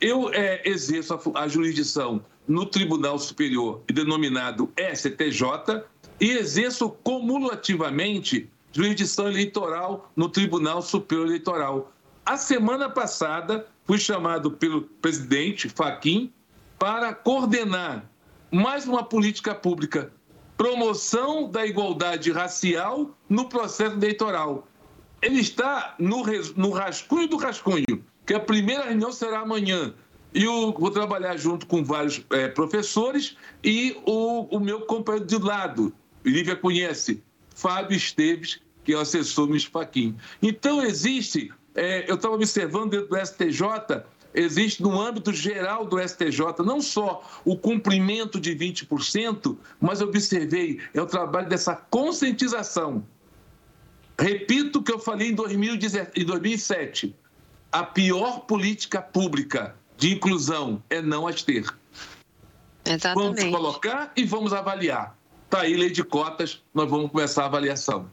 eu 0.00 0.32
é, 0.32 0.62
exerço 0.64 1.14
a, 1.34 1.40
a 1.40 1.48
jurisdição 1.48 2.24
no 2.46 2.66
Tribunal 2.66 3.18
Superior, 3.18 3.82
denominado 3.86 4.72
STJ, 4.76 5.82
e 6.20 6.30
exerço 6.30 6.88
cumulativamente 6.88 8.48
jurisdição 8.72 9.28
eleitoral 9.28 10.10
no 10.14 10.28
Tribunal 10.28 10.82
Superior 10.82 11.26
Eleitoral. 11.26 11.92
A 12.26 12.36
semana 12.36 12.88
passada, 12.88 13.66
fui 13.84 13.98
chamado 13.98 14.50
pelo 14.50 14.82
presidente 14.82 15.68
Faquim 15.68 16.32
para 16.78 17.14
coordenar 17.14 18.08
mais 18.50 18.86
uma 18.86 19.02
política 19.02 19.54
pública, 19.54 20.12
promoção 20.56 21.50
da 21.50 21.66
igualdade 21.66 22.30
racial 22.30 23.10
no 23.28 23.48
processo 23.48 23.96
eleitoral. 23.96 24.66
Ele 25.20 25.40
está 25.40 25.94
no, 25.98 26.22
no 26.56 26.70
rascunho 26.70 27.28
do 27.28 27.36
rascunho 27.36 28.04
que 28.26 28.34
a 28.34 28.40
primeira 28.40 28.84
reunião 28.84 29.12
será 29.12 29.40
amanhã. 29.40 29.94
E 30.34 30.42
eu 30.42 30.74
vou 30.76 30.90
trabalhar 30.90 31.36
junto 31.36 31.66
com 31.66 31.84
vários 31.84 32.20
é, 32.30 32.48
professores 32.48 33.36
e 33.62 33.96
o, 34.04 34.56
o 34.56 34.58
meu 34.58 34.80
companheiro 34.80 35.26
de 35.26 35.38
lado, 35.38 35.94
Lívia 36.24 36.56
conhece, 36.56 37.22
Fábio 37.54 37.96
Esteves, 37.96 38.60
que 38.82 38.92
é 38.92 38.96
o 38.96 39.00
assessor 39.00 39.48
Luiz 39.48 39.64
Faquim. 39.64 40.16
Então, 40.42 40.82
existe, 40.82 41.52
é, 41.74 42.10
eu 42.10 42.16
estava 42.16 42.34
observando 42.34 42.90
dentro 42.90 43.08
do 43.08 43.16
STJ, 43.16 44.02
existe 44.34 44.82
no 44.82 45.00
âmbito 45.00 45.32
geral 45.32 45.86
do 45.86 46.00
STJ 46.00 46.64
não 46.66 46.80
só 46.80 47.22
o 47.44 47.56
cumprimento 47.56 48.40
de 48.40 48.56
20%, 48.56 49.56
mas 49.80 50.02
observei, 50.02 50.80
é 50.92 51.00
o 51.00 51.06
trabalho 51.06 51.48
dessa 51.48 51.76
conscientização. 51.76 53.06
Repito 54.18 54.80
o 54.80 54.82
que 54.82 54.92
eu 54.92 54.98
falei 54.98 55.28
em 55.28 55.34
2007 55.34 57.14
a 57.74 57.82
pior 57.82 58.42
política 58.42 59.02
pública 59.02 59.74
de 59.96 60.14
inclusão 60.14 60.80
é 60.88 61.02
não 61.02 61.26
as 61.26 61.42
ter. 61.42 61.66
Exatamente. 62.84 63.40
Vamos 63.40 63.56
colocar 63.56 64.12
e 64.16 64.24
vamos 64.24 64.52
avaliar. 64.52 65.18
Está 65.44 65.62
aí 65.62 65.74
lei 65.74 65.90
de 65.90 66.04
cotas, 66.04 66.62
nós 66.72 66.88
vamos 66.88 67.10
começar 67.10 67.42
a 67.42 67.46
avaliação. 67.46 68.08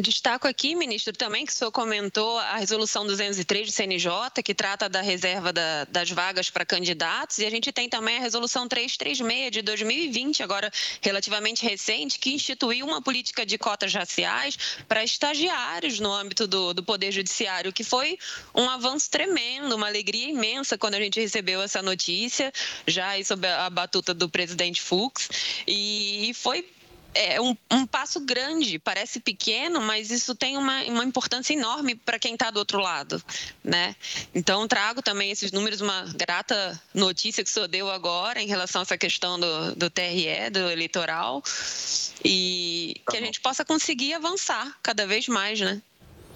Destaco 0.00 0.48
aqui, 0.48 0.74
ministro, 0.74 1.12
também 1.12 1.46
que 1.46 1.52
o 1.52 1.54
senhor 1.54 1.70
comentou 1.70 2.36
a 2.38 2.56
resolução 2.56 3.06
203 3.06 3.68
do 3.68 3.72
CNJ, 3.72 4.10
que 4.44 4.52
trata 4.52 4.88
da 4.88 5.00
reserva 5.00 5.52
da, 5.52 5.84
das 5.84 6.10
vagas 6.10 6.50
para 6.50 6.64
candidatos, 6.66 7.38
e 7.38 7.46
a 7.46 7.50
gente 7.50 7.70
tem 7.70 7.88
também 7.88 8.16
a 8.16 8.20
resolução 8.20 8.66
336 8.66 9.52
de 9.52 9.62
2020, 9.62 10.42
agora 10.42 10.68
relativamente 11.00 11.64
recente, 11.64 12.18
que 12.18 12.34
instituiu 12.34 12.84
uma 12.84 13.00
política 13.00 13.46
de 13.46 13.56
cotas 13.56 13.94
raciais 13.94 14.58
para 14.88 15.04
estagiários 15.04 16.00
no 16.00 16.12
âmbito 16.12 16.48
do, 16.48 16.74
do 16.74 16.82
Poder 16.82 17.12
Judiciário, 17.12 17.72
que 17.72 17.84
foi 17.84 18.18
um 18.52 18.68
avanço 18.68 19.08
tremendo, 19.08 19.76
uma 19.76 19.86
alegria 19.86 20.28
imensa 20.28 20.76
quando 20.76 20.94
a 20.94 21.00
gente 21.00 21.20
recebeu 21.20 21.62
essa 21.62 21.80
notícia, 21.80 22.52
já 22.84 23.12
sob 23.24 23.46
a 23.46 23.70
batuta 23.70 24.12
do 24.12 24.28
presidente 24.28 24.82
Fux, 24.82 25.28
e 25.68 26.32
foi 26.34 26.66
é 27.14 27.40
um, 27.40 27.56
um, 27.70 27.86
passo 27.86 28.20
grande, 28.20 28.78
parece 28.78 29.20
pequeno, 29.20 29.80
mas 29.80 30.10
isso 30.10 30.34
tem 30.34 30.56
uma, 30.56 30.82
uma 30.84 31.04
importância 31.04 31.52
enorme 31.52 31.94
para 31.94 32.18
quem 32.18 32.34
está 32.34 32.50
do 32.50 32.58
outro 32.58 32.78
lado, 32.80 33.22
né? 33.62 33.94
Então 34.34 34.66
trago 34.66 35.00
também 35.00 35.30
esses 35.30 35.52
números, 35.52 35.80
uma 35.80 36.02
grata 36.14 36.80
notícia 36.92 37.44
que 37.44 37.50
o 37.50 37.52
senhor 37.52 37.68
deu 37.68 37.90
agora 37.90 38.42
em 38.42 38.46
relação 38.46 38.80
a 38.80 38.82
essa 38.82 38.98
questão 38.98 39.38
do, 39.38 39.74
do 39.76 39.88
TRE, 39.88 40.50
do 40.50 40.70
eleitoral, 40.70 41.42
e 42.24 43.00
tá 43.04 43.12
que 43.12 43.18
a 43.18 43.20
gente 43.20 43.40
possa 43.40 43.64
conseguir 43.64 44.14
avançar 44.14 44.76
cada 44.82 45.06
vez 45.06 45.28
mais, 45.28 45.60
né? 45.60 45.80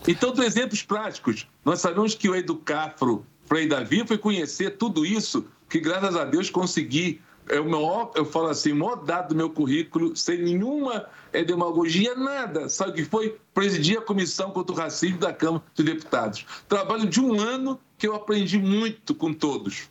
Então, 0.07 0.33
dos 0.33 0.45
exemplos 0.45 0.83
práticos, 0.83 1.47
nós 1.65 1.81
sabemos 1.81 2.15
que 2.15 2.29
o 2.29 2.37
Educafro 2.37 3.27
Frei 3.47 3.67
Davi 3.67 4.07
foi 4.07 4.17
conhecer 4.17 4.77
tudo 4.77 5.05
isso, 5.05 5.45
que 5.69 5.81
graças 5.81 6.15
a 6.15 6.25
Deus 6.25 6.51
consegui 6.51 7.21
é 7.49 7.61
o 7.61 7.69
maior, 7.69 8.13
eu 8.15 8.25
falo 8.25 8.49
assim, 8.49 8.73
o 8.73 8.77
maior 8.77 8.97
dado 8.97 9.31
do 9.31 9.35
meu 9.35 9.51
currículo, 9.51 10.17
sem 10.17 10.43
nenhuma 10.43 11.07
é, 11.33 11.43
demagogia, 11.43 12.15
nada. 12.15 12.69
Sabe 12.69 12.91
o 12.91 12.95
que 12.95 13.05
foi? 13.05 13.37
Presidir 13.55 13.99
a 13.99 14.03
Comissão 14.03 14.51
contra 14.51 14.75
o 14.75 14.79
Racismo 14.79 15.19
da 15.19 15.33
Câmara 15.33 15.63
de 15.75 15.83
Deputados. 15.83 16.47
Trabalho 16.69 17.07
de 17.07 17.21
um 17.21 17.41
ano 17.41 17.81
que 17.97 18.07
eu 18.07 18.15
aprendi 18.15 18.59
muito 18.59 19.15
com 19.15 19.33
todos. 19.33 19.89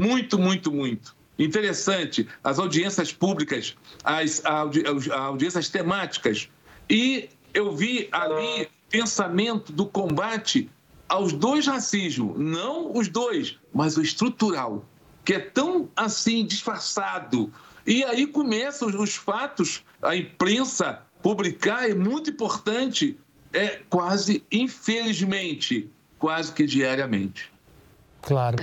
Muito, 0.00 0.38
muito, 0.38 0.72
muito. 0.72 1.14
Interessante, 1.38 2.28
as 2.44 2.58
audiências 2.58 3.12
públicas, 3.12 3.76
as 4.04 4.44
audi 4.44 4.84
audiências 5.10 5.68
temáticas. 5.68 6.48
E 6.88 7.28
eu 7.54 7.74
vi 7.74 8.08
ali 8.12 8.68
pensamento 8.90 9.72
do 9.72 9.86
combate 9.86 10.70
aos 11.08 11.32
dois 11.32 11.66
racismos, 11.66 12.38
não 12.38 12.96
os 12.96 13.08
dois, 13.08 13.58
mas 13.72 13.96
o 13.96 14.02
estrutural 14.02 14.84
que 15.24 15.34
é 15.34 15.38
tão 15.40 15.88
assim 15.96 16.44
disfarçado. 16.44 17.52
E 17.86 18.04
aí 18.04 18.26
começam 18.26 18.88
os 18.88 19.16
fatos, 19.16 19.82
a 20.02 20.14
imprensa 20.14 21.02
publicar 21.22 21.88
é 21.88 21.94
muito 21.94 22.30
importante, 22.30 23.18
é 23.52 23.80
quase, 23.88 24.44
infelizmente, 24.50 25.90
quase 26.18 26.52
que 26.52 26.66
diariamente. 26.66 27.50
Claro. 28.22 28.58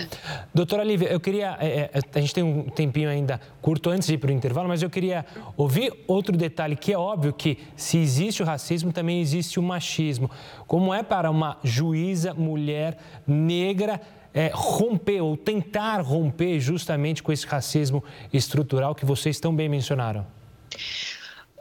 Doutora 0.53 0.83
Lívia, 0.83 1.07
eu 1.07 1.19
queria. 1.19 1.57
É, 1.59 1.89
é, 1.93 2.01
a 2.13 2.19
gente 2.19 2.33
tem 2.33 2.43
um 2.43 2.69
tempinho 2.69 3.09
ainda 3.09 3.41
curto 3.61 3.89
antes 3.89 4.07
de 4.07 4.13
ir 4.13 4.17
para 4.17 4.29
o 4.29 4.33
intervalo, 4.33 4.67
mas 4.67 4.83
eu 4.83 4.89
queria 4.89 5.25
ouvir 5.55 5.91
outro 6.07 6.37
detalhe 6.37 6.75
que 6.75 6.93
é 6.93 6.97
óbvio 6.97 7.33
que 7.33 7.57
se 7.75 7.97
existe 7.97 8.43
o 8.43 8.45
racismo, 8.45 8.93
também 8.93 9.19
existe 9.19 9.59
o 9.59 9.63
machismo. 9.63 10.29
Como 10.67 10.93
é 10.93 11.01
para 11.01 11.31
uma 11.31 11.57
juíza 11.63 12.33
mulher 12.35 12.97
negra 13.25 13.99
é, 14.33 14.51
romper 14.53 15.21
ou 15.21 15.35
tentar 15.35 16.01
romper 16.01 16.59
justamente 16.59 17.23
com 17.23 17.31
esse 17.31 17.45
racismo 17.45 18.03
estrutural 18.31 18.93
que 18.93 19.05
vocês 19.05 19.39
tão 19.39 19.55
bem 19.55 19.69
mencionaram? 19.69 20.25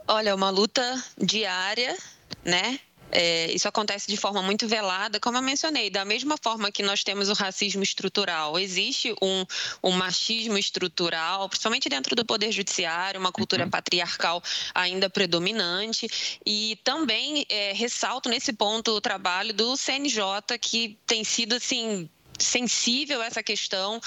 Olha, 0.07 0.29
é 0.29 0.33
uma 0.33 0.49
luta 0.49 1.03
diária, 1.17 1.97
né? 2.43 2.79
É, 3.11 3.51
isso 3.51 3.67
acontece 3.67 4.07
de 4.07 4.17
forma 4.17 4.41
muito 4.41 4.67
velada, 4.67 5.19
como 5.19 5.37
eu 5.37 5.41
mencionei, 5.41 5.89
da 5.89 6.03
mesma 6.03 6.35
forma 6.41 6.71
que 6.71 6.83
nós 6.83 7.03
temos 7.03 7.29
o 7.29 7.33
racismo 7.33 7.81
estrutural, 7.81 8.59
existe 8.59 9.13
um, 9.21 9.45
um 9.83 9.91
machismo 9.91 10.57
estrutural, 10.57 11.47
principalmente 11.47 11.87
dentro 11.87 12.15
do 12.15 12.25
Poder 12.25 12.51
Judiciário, 12.51 13.19
uma 13.19 13.31
cultura 13.31 13.63
uhum. 13.63 13.69
patriarcal 13.69 14.43
ainda 14.75 15.09
predominante, 15.09 16.39
e 16.45 16.77
também 16.83 17.45
é, 17.49 17.71
ressalto 17.73 18.27
nesse 18.27 18.51
ponto 18.51 18.91
o 18.91 19.01
trabalho 19.01 19.53
do 19.53 19.77
CNJ, 19.77 20.57
que 20.59 20.97
tem 21.05 21.23
sido 21.23 21.55
assim 21.55 22.09
sensível 22.37 23.21
a 23.21 23.25
essa 23.25 23.43
questão, 23.43 23.99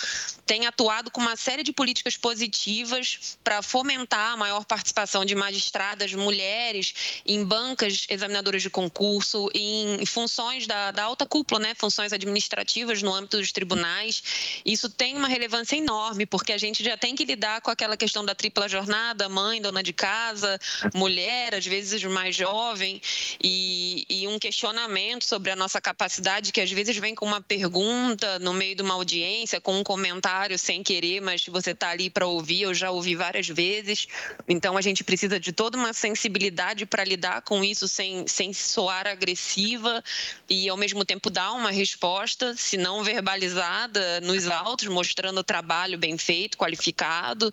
tem 0.46 0.66
atuado 0.66 1.10
com 1.10 1.20
uma 1.20 1.36
série 1.36 1.62
de 1.62 1.72
políticas 1.72 2.16
positivas 2.16 3.38
para 3.42 3.62
fomentar 3.62 4.32
a 4.32 4.36
maior 4.36 4.64
participação 4.64 5.24
de 5.24 5.34
magistradas 5.34 6.12
mulheres 6.12 7.22
em 7.26 7.44
bancas 7.44 8.06
examinadoras 8.08 8.62
de 8.62 8.70
concurso, 8.70 9.48
em 9.54 10.04
funções 10.06 10.66
da, 10.66 10.90
da 10.90 11.04
alta 11.04 11.26
cúpula, 11.26 11.60
né, 11.60 11.74
funções 11.74 12.12
administrativas 12.12 13.02
no 13.02 13.14
âmbito 13.14 13.38
dos 13.38 13.52
tribunais. 13.52 14.22
Isso 14.64 14.88
tem 14.88 15.16
uma 15.16 15.28
relevância 15.28 15.76
enorme, 15.76 16.26
porque 16.26 16.52
a 16.52 16.58
gente 16.58 16.82
já 16.82 16.96
tem 16.96 17.14
que 17.14 17.24
lidar 17.24 17.60
com 17.60 17.70
aquela 17.70 17.96
questão 17.96 18.24
da 18.24 18.34
tripla 18.34 18.68
jornada, 18.68 19.28
mãe, 19.28 19.60
dona 19.60 19.82
de 19.82 19.92
casa, 19.92 20.58
mulher, 20.94 21.54
às 21.54 21.66
vezes 21.66 22.02
mais 22.04 22.34
jovem, 22.34 23.00
e, 23.42 24.04
e 24.08 24.28
um 24.28 24.38
questionamento 24.38 25.24
sobre 25.24 25.50
a 25.50 25.56
nossa 25.56 25.80
capacidade, 25.80 26.52
que 26.52 26.60
às 26.60 26.70
vezes 26.70 26.96
vem 26.96 27.14
com 27.14 27.26
uma 27.26 27.40
pergunta 27.40 28.19
pergunta 28.20 28.38
no 28.38 28.52
meio 28.52 28.76
de 28.76 28.82
uma 28.82 28.94
audiência, 28.94 29.60
com 29.60 29.78
um 29.78 29.82
comentário 29.82 30.58
sem 30.58 30.82
querer, 30.82 31.20
mas 31.20 31.46
você 31.46 31.70
está 31.70 31.90
ali 31.90 32.10
para 32.10 32.26
ouvir, 32.26 32.62
eu 32.62 32.74
já 32.74 32.90
ouvi 32.90 33.16
várias 33.16 33.48
vezes. 33.48 34.06
Então 34.46 34.76
a 34.76 34.82
gente 34.82 35.02
precisa 35.02 35.40
de 35.40 35.52
toda 35.52 35.78
uma 35.78 35.92
sensibilidade 35.92 36.84
para 36.84 37.02
lidar 37.02 37.42
com 37.42 37.64
isso 37.64 37.88
sem, 37.88 38.26
sem 38.26 38.52
soar 38.52 39.06
agressiva 39.06 40.04
e 40.48 40.68
ao 40.68 40.76
mesmo 40.76 41.04
tempo 41.04 41.30
dar 41.30 41.52
uma 41.52 41.70
resposta, 41.70 42.54
se 42.54 42.76
não 42.76 43.02
verbalizada, 43.02 44.20
nos 44.20 44.46
autos, 44.46 44.86
mostrando 44.88 45.38
o 45.38 45.44
trabalho 45.44 45.96
bem 45.98 46.18
feito, 46.18 46.58
qualificado. 46.58 47.52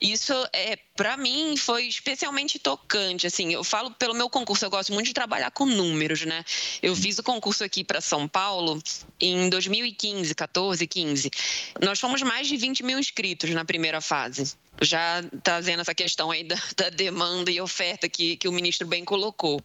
Isso 0.00 0.32
é 0.52 0.78
para 0.96 1.16
mim 1.16 1.56
foi 1.56 1.86
especialmente 1.86 2.58
tocante. 2.58 3.26
Assim, 3.26 3.52
eu 3.52 3.62
falo 3.62 3.90
pelo 3.90 4.14
meu 4.14 4.30
concurso, 4.30 4.64
eu 4.64 4.70
gosto 4.70 4.92
muito 4.92 5.06
de 5.06 5.12
trabalhar 5.12 5.50
com 5.50 5.66
números, 5.66 6.24
né? 6.24 6.42
Eu 6.82 6.96
fiz 6.96 7.18
o 7.18 7.22
concurso 7.22 7.62
aqui 7.62 7.84
para 7.84 8.00
São 8.00 8.26
Paulo 8.26 8.82
em 9.20 9.50
2015, 9.50 10.05
14, 10.34 10.86
15. 10.86 11.30
Nós 11.82 11.98
fomos 11.98 12.22
mais 12.22 12.46
de 12.46 12.56
20 12.56 12.82
mil 12.82 12.98
inscritos 12.98 13.50
na 13.50 13.64
primeira 13.64 14.00
fase. 14.00 14.54
Já 14.80 15.22
trazendo 15.42 15.80
essa 15.80 15.94
questão 15.94 16.30
aí 16.30 16.44
da, 16.44 16.56
da 16.76 16.90
demanda 16.90 17.50
e 17.50 17.60
oferta 17.60 18.08
que, 18.08 18.36
que 18.36 18.48
o 18.48 18.52
ministro 18.52 18.86
bem 18.86 19.04
colocou. 19.04 19.62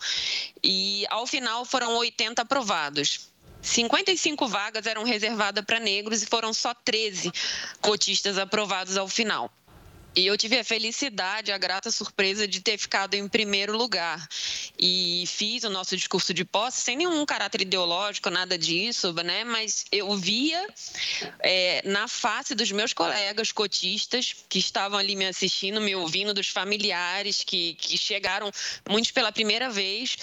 E 0.63 1.05
ao 1.09 1.27
final 1.27 1.65
foram 1.65 1.95
80 1.97 2.41
aprovados. 2.41 3.31
55 3.61 4.47
vagas 4.47 4.85
eram 4.87 5.03
reservadas 5.03 5.63
para 5.63 5.79
negros 5.79 6.23
e 6.23 6.25
foram 6.25 6.53
só 6.53 6.73
13 6.73 7.31
cotistas 7.79 8.37
aprovados 8.37 8.97
ao 8.97 9.07
final. 9.07 9.51
E 10.13 10.25
eu 10.25 10.37
tive 10.37 10.59
a 10.59 10.63
felicidade, 10.63 11.51
a 11.51 11.57
grata 11.57 11.89
surpresa 11.89 12.45
de 12.45 12.59
ter 12.59 12.77
ficado 12.77 13.13
em 13.13 13.27
primeiro 13.29 13.77
lugar. 13.77 14.27
E 14.77 15.23
fiz 15.25 15.63
o 15.63 15.69
nosso 15.69 15.95
discurso 15.95 16.33
de 16.33 16.43
posse 16.43 16.81
sem 16.81 16.97
nenhum 16.97 17.25
caráter 17.25 17.61
ideológico, 17.61 18.29
nada 18.29 18.57
disso, 18.57 19.13
né? 19.13 19.45
Mas 19.45 19.85
eu 19.91 20.13
via 20.17 20.67
é, 21.39 21.81
na 21.85 22.07
face 22.07 22.53
dos 22.53 22.71
meus 22.71 22.91
colegas 22.91 23.51
cotistas 23.53 24.35
que 24.49 24.59
estavam 24.59 24.99
ali 24.99 25.15
me 25.15 25.25
assistindo, 25.25 25.79
me 25.79 25.95
ouvindo, 25.95 26.33
dos 26.33 26.49
familiares 26.49 27.43
que, 27.43 27.75
que 27.75 27.97
chegaram, 27.97 28.51
muitos 28.89 29.11
pela 29.11 29.31
primeira 29.31 29.69
vez, 29.69 30.17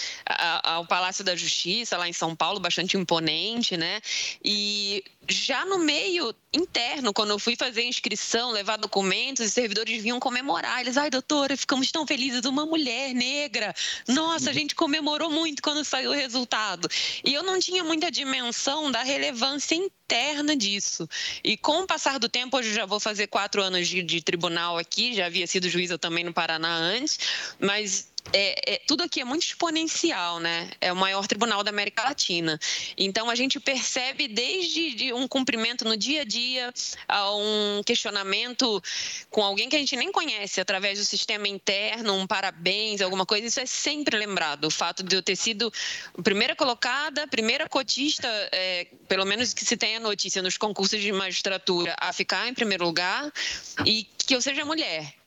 ao 0.63 0.85
Palácio 0.85 1.23
da 1.23 1.35
Justiça, 1.35 1.97
lá 1.97 2.07
em 2.07 2.13
São 2.13 2.35
Paulo, 2.35 2.59
bastante 2.59 2.95
imponente, 2.95 3.75
né? 3.75 4.01
E 4.43 5.03
já 5.29 5.63
no 5.65 5.77
meio 5.77 6.33
interno, 6.51 7.13
quando 7.13 7.29
eu 7.29 7.39
fui 7.39 7.55
fazer 7.55 7.83
inscrição, 7.83 8.51
levar 8.51 8.77
documentos, 8.77 9.45
os 9.45 9.53
servidores 9.53 10.01
vinham 10.01 10.19
comemorar. 10.19 10.81
Eles, 10.81 10.97
ai, 10.97 11.09
doutora, 11.09 11.55
ficamos 11.55 11.91
tão 11.91 12.05
felizes, 12.05 12.45
uma 12.45 12.65
mulher 12.65 13.13
negra. 13.13 13.73
Nossa, 14.07 14.49
a 14.49 14.53
gente 14.53 14.73
comemorou 14.73 15.29
muito 15.29 15.61
quando 15.61 15.85
saiu 15.85 16.09
o 16.11 16.13
resultado. 16.13 16.89
E 17.23 17.33
eu 17.33 17.43
não 17.43 17.59
tinha 17.59 17.83
muita 17.83 18.09
dimensão 18.09 18.91
da 18.91 19.03
relevância 19.03 19.75
interna 19.75 20.55
disso. 20.55 21.07
E 21.43 21.55
com 21.55 21.83
o 21.83 21.87
passar 21.87 22.17
do 22.17 22.27
tempo, 22.27 22.57
hoje 22.57 22.69
eu 22.69 22.73
já 22.73 22.85
vou 22.85 22.99
fazer 22.99 23.27
quatro 23.27 23.61
anos 23.61 23.87
de, 23.87 24.01
de 24.01 24.21
tribunal 24.21 24.77
aqui, 24.77 25.13
já 25.13 25.27
havia 25.27 25.45
sido 25.45 25.69
juíza 25.69 25.97
também 25.99 26.23
no 26.23 26.33
Paraná 26.33 26.75
antes, 26.75 27.19
mas 27.59 28.08
é, 28.33 28.73
é, 28.73 28.81
tudo 28.87 29.03
aqui 29.03 29.21
é 29.21 29.25
muito 29.25 29.43
exponencial, 29.43 30.39
né? 30.39 30.69
É 30.79 30.91
o 30.91 30.95
maior 30.95 31.27
tribunal 31.27 31.63
da 31.63 31.69
América 31.69 32.03
Latina. 32.03 32.59
Então 32.97 33.29
a 33.29 33.35
gente 33.35 33.59
percebe 33.59 34.27
desde 34.27 35.13
um 35.13 35.27
cumprimento 35.27 35.85
no 35.85 35.97
dia 35.97 36.21
a 36.21 36.25
dia 36.25 36.73
a 37.07 37.35
um 37.35 37.81
questionamento 37.85 38.81
com 39.29 39.43
alguém 39.43 39.69
que 39.69 39.75
a 39.75 39.79
gente 39.79 39.95
nem 39.95 40.11
conhece 40.11 40.61
através 40.61 40.99
do 40.99 41.05
sistema 41.05 41.47
interno, 41.47 42.13
um 42.15 42.27
parabéns, 42.27 43.01
alguma 43.01 43.25
coisa. 43.25 43.47
Isso 43.47 43.59
é 43.59 43.65
sempre 43.65 44.17
lembrado. 44.17 44.65
O 44.65 44.71
fato 44.71 45.03
de 45.03 45.15
eu 45.15 45.23
ter 45.23 45.35
sido 45.35 45.71
primeira 46.23 46.55
colocada, 46.55 47.27
primeira 47.27 47.67
cotista, 47.67 48.27
é, 48.51 48.87
pelo 49.07 49.25
menos 49.25 49.53
que 49.53 49.65
se 49.65 49.75
tenha 49.75 49.99
notícia 49.99 50.41
nos 50.41 50.57
concursos 50.57 51.01
de 51.01 51.11
magistratura, 51.11 51.95
a 51.99 52.13
ficar 52.13 52.47
em 52.47 52.53
primeiro 52.53 52.85
lugar 52.85 53.31
e 53.85 54.07
que 54.25 54.35
eu 54.35 54.41
seja 54.41 54.63
mulher. 54.63 55.18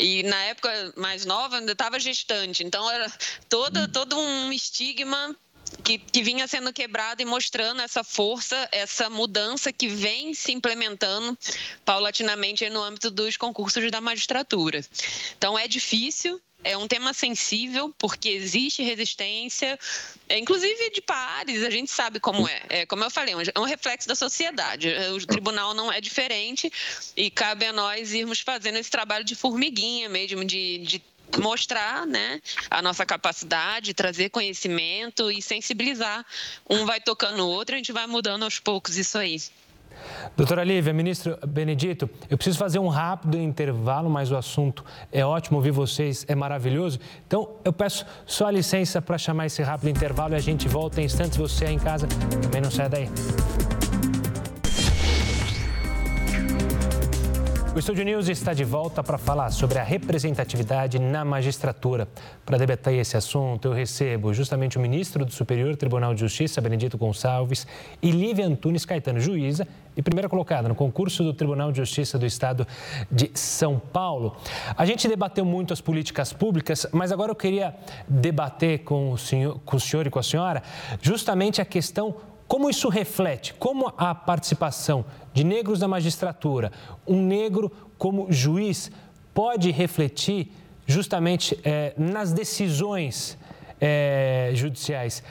E 0.00 0.22
na 0.22 0.42
época 0.44 0.92
mais 0.96 1.24
nova 1.24 1.58
ainda 1.58 1.72
estava 1.72 2.00
gestante, 2.00 2.64
então 2.64 2.90
era 2.90 3.12
toda, 3.48 3.86
todo 3.88 4.18
um 4.18 4.52
estigma 4.52 5.36
que, 5.84 5.98
que, 5.98 6.22
vinha 6.22 6.48
sendo 6.48 6.72
quebrado 6.72 7.22
e 7.22 7.24
mostrando 7.24 7.80
essa 7.80 8.02
força, 8.02 8.68
essa 8.72 9.08
mudança 9.08 9.72
que 9.72 9.88
vem 9.88 10.34
se 10.34 10.52
implementando 10.52 11.38
paulatinamente 11.84 12.68
no 12.70 12.82
âmbito 12.82 13.10
dos 13.10 13.36
concursos 13.36 13.90
da 13.90 14.00
magistratura. 14.00 14.84
Então 15.36 15.58
é 15.58 15.68
difícil, 15.68 16.40
é 16.62 16.76
um 16.76 16.86
tema 16.86 17.12
sensível, 17.12 17.94
porque 17.98 18.28
existe 18.28 18.82
resistência, 18.82 19.78
é, 20.28 20.38
inclusive 20.38 20.90
de 20.90 21.00
pares, 21.00 21.62
a 21.62 21.70
gente 21.70 21.90
sabe 21.90 22.20
como 22.20 22.46
é. 22.46 22.62
é. 22.68 22.86
Como 22.86 23.02
eu 23.02 23.10
falei, 23.10 23.34
é 23.54 23.60
um 23.60 23.64
reflexo 23.64 24.08
da 24.08 24.14
sociedade. 24.14 24.88
O 25.14 25.26
tribunal 25.26 25.74
não 25.74 25.92
é 25.92 26.00
diferente 26.00 26.70
e 27.16 27.30
cabe 27.30 27.66
a 27.66 27.72
nós 27.72 28.12
irmos 28.12 28.40
fazendo 28.40 28.76
esse 28.76 28.90
trabalho 28.90 29.24
de 29.24 29.34
formiguinha 29.34 30.08
mesmo, 30.08 30.44
de, 30.44 30.78
de 30.78 31.02
mostrar 31.38 32.06
né, 32.06 32.40
a 32.70 32.82
nossa 32.82 33.06
capacidade, 33.06 33.94
trazer 33.94 34.30
conhecimento 34.30 35.30
e 35.30 35.40
sensibilizar. 35.40 36.24
Um 36.68 36.84
vai 36.84 37.00
tocando 37.00 37.44
o 37.44 37.48
outro, 37.48 37.74
a 37.74 37.78
gente 37.78 37.92
vai 37.92 38.06
mudando 38.06 38.42
aos 38.42 38.58
poucos 38.58 38.96
isso 38.96 39.16
aí. 39.18 39.40
Doutora 40.36 40.64
Lívia, 40.64 40.92
ministro 40.92 41.38
Benedito, 41.46 42.08
eu 42.28 42.36
preciso 42.36 42.58
fazer 42.58 42.78
um 42.78 42.88
rápido 42.88 43.38
intervalo, 43.38 44.08
mas 44.08 44.30
o 44.30 44.36
assunto 44.36 44.84
é 45.12 45.24
ótimo, 45.24 45.58
ouvir 45.58 45.70
vocês 45.70 46.24
é 46.28 46.34
maravilhoso. 46.34 46.98
Então, 47.26 47.50
eu 47.64 47.72
peço 47.72 48.06
só 48.26 48.48
licença 48.48 49.02
para 49.02 49.18
chamar 49.18 49.46
esse 49.46 49.62
rápido 49.62 49.90
intervalo 49.90 50.34
e 50.34 50.36
a 50.36 50.40
gente 50.40 50.68
volta 50.68 51.00
em 51.00 51.04
instantes. 51.04 51.36
Você 51.36 51.66
aí 51.66 51.74
em 51.74 51.78
casa, 51.78 52.06
também 52.42 52.60
não 52.60 52.70
sai 52.70 52.88
daí. 52.88 53.08
O 57.72 57.78
Estúdio 57.78 58.04
News 58.04 58.28
está 58.28 58.52
de 58.52 58.64
volta 58.64 59.00
para 59.00 59.16
falar 59.16 59.48
sobre 59.50 59.78
a 59.78 59.84
representatividade 59.84 60.98
na 60.98 61.24
magistratura. 61.24 62.08
Para 62.44 62.58
debater 62.58 62.94
esse 62.94 63.16
assunto, 63.16 63.68
eu 63.68 63.72
recebo 63.72 64.34
justamente 64.34 64.76
o 64.76 64.80
ministro 64.80 65.24
do 65.24 65.30
Superior 65.30 65.76
Tribunal 65.76 66.12
de 66.12 66.18
Justiça, 66.18 66.60
Benedito 66.60 66.98
Gonçalves, 66.98 67.68
e 68.02 68.10
Lívia 68.10 68.44
Antunes 68.44 68.84
Caetano, 68.84 69.20
juíza 69.20 69.68
e 69.96 70.02
primeira 70.02 70.28
colocada 70.28 70.68
no 70.68 70.74
concurso 70.74 71.22
do 71.22 71.32
Tribunal 71.32 71.70
de 71.70 71.78
Justiça 71.78 72.18
do 72.18 72.26
Estado 72.26 72.66
de 73.08 73.30
São 73.34 73.78
Paulo. 73.78 74.36
A 74.76 74.84
gente 74.84 75.06
debateu 75.06 75.44
muito 75.44 75.72
as 75.72 75.80
políticas 75.80 76.32
públicas, 76.32 76.88
mas 76.90 77.12
agora 77.12 77.30
eu 77.30 77.36
queria 77.36 77.72
debater 78.08 78.80
com 78.80 79.12
o 79.12 79.18
senhor, 79.18 79.60
com 79.64 79.76
o 79.76 79.80
senhor 79.80 80.08
e 80.08 80.10
com 80.10 80.18
a 80.18 80.24
senhora 80.24 80.60
justamente 81.00 81.60
a 81.60 81.64
questão 81.64 82.16
como 82.50 82.68
isso 82.68 82.88
reflete, 82.88 83.54
como 83.54 83.94
a 83.96 84.12
participação 84.12 85.04
de 85.32 85.44
negros 85.44 85.78
na 85.78 85.86
magistratura, 85.86 86.72
um 87.06 87.22
negro 87.22 87.70
como 87.96 88.26
juiz, 88.28 88.90
pode 89.32 89.70
refletir 89.70 90.50
justamente 90.84 91.56
é, 91.62 91.94
nas 91.96 92.32
decisões 92.32 93.38
é, 93.80 94.50
judiciais? 94.52 95.22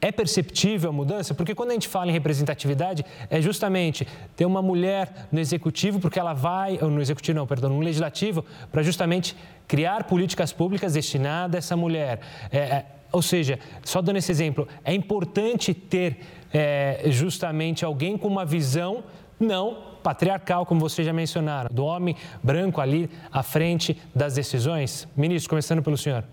é 0.00 0.12
perceptível 0.12 0.90
a 0.90 0.92
mudança? 0.92 1.34
Porque 1.34 1.54
quando 1.54 1.70
a 1.70 1.72
gente 1.72 1.88
fala 1.88 2.10
em 2.10 2.12
representatividade, 2.12 3.06
é 3.30 3.40
justamente 3.40 4.06
ter 4.36 4.44
uma 4.44 4.60
mulher 4.60 5.28
no 5.32 5.40
executivo, 5.40 5.98
porque 5.98 6.18
ela 6.18 6.34
vai, 6.34 6.76
no 6.76 7.00
executivo 7.00 7.38
não, 7.38 7.46
perdão, 7.46 7.70
no 7.70 7.80
legislativo, 7.80 8.44
para 8.70 8.82
justamente 8.82 9.34
criar 9.66 10.04
políticas 10.04 10.52
públicas 10.52 10.92
destinadas 10.92 11.54
a 11.54 11.58
essa 11.58 11.76
mulher. 11.76 12.20
É, 12.52 12.58
é, 12.58 12.86
ou 13.14 13.22
seja, 13.22 13.60
só 13.84 14.02
dando 14.02 14.16
esse 14.16 14.32
exemplo, 14.32 14.66
é 14.84 14.92
importante 14.92 15.72
ter 15.72 16.18
é, 16.52 17.04
justamente 17.06 17.84
alguém 17.84 18.18
com 18.18 18.26
uma 18.26 18.44
visão 18.44 19.04
não 19.38 19.94
patriarcal, 20.02 20.66
como 20.66 20.80
vocês 20.80 21.06
já 21.06 21.12
mencionaram, 21.12 21.70
do 21.72 21.84
homem 21.84 22.16
branco 22.42 22.80
ali 22.80 23.08
à 23.30 23.42
frente 23.42 23.96
das 24.12 24.34
decisões? 24.34 25.06
Ministro, 25.16 25.48
começando 25.48 25.80
pelo 25.80 25.96
senhor. 25.96 26.24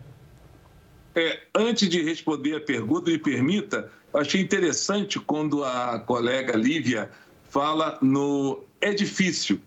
É, 1.15 1.39
antes 1.53 1.87
de 1.87 2.01
responder 2.01 2.55
a 2.55 2.59
pergunta, 2.59 3.11
me 3.11 3.19
permita, 3.19 3.91
achei 4.11 4.41
interessante 4.41 5.19
quando 5.19 5.63
a 5.63 5.99
colega 5.99 6.57
Lívia 6.57 7.11
fala 7.47 7.99
no 8.01 8.63
é 8.81 8.91
difícil. 8.91 9.59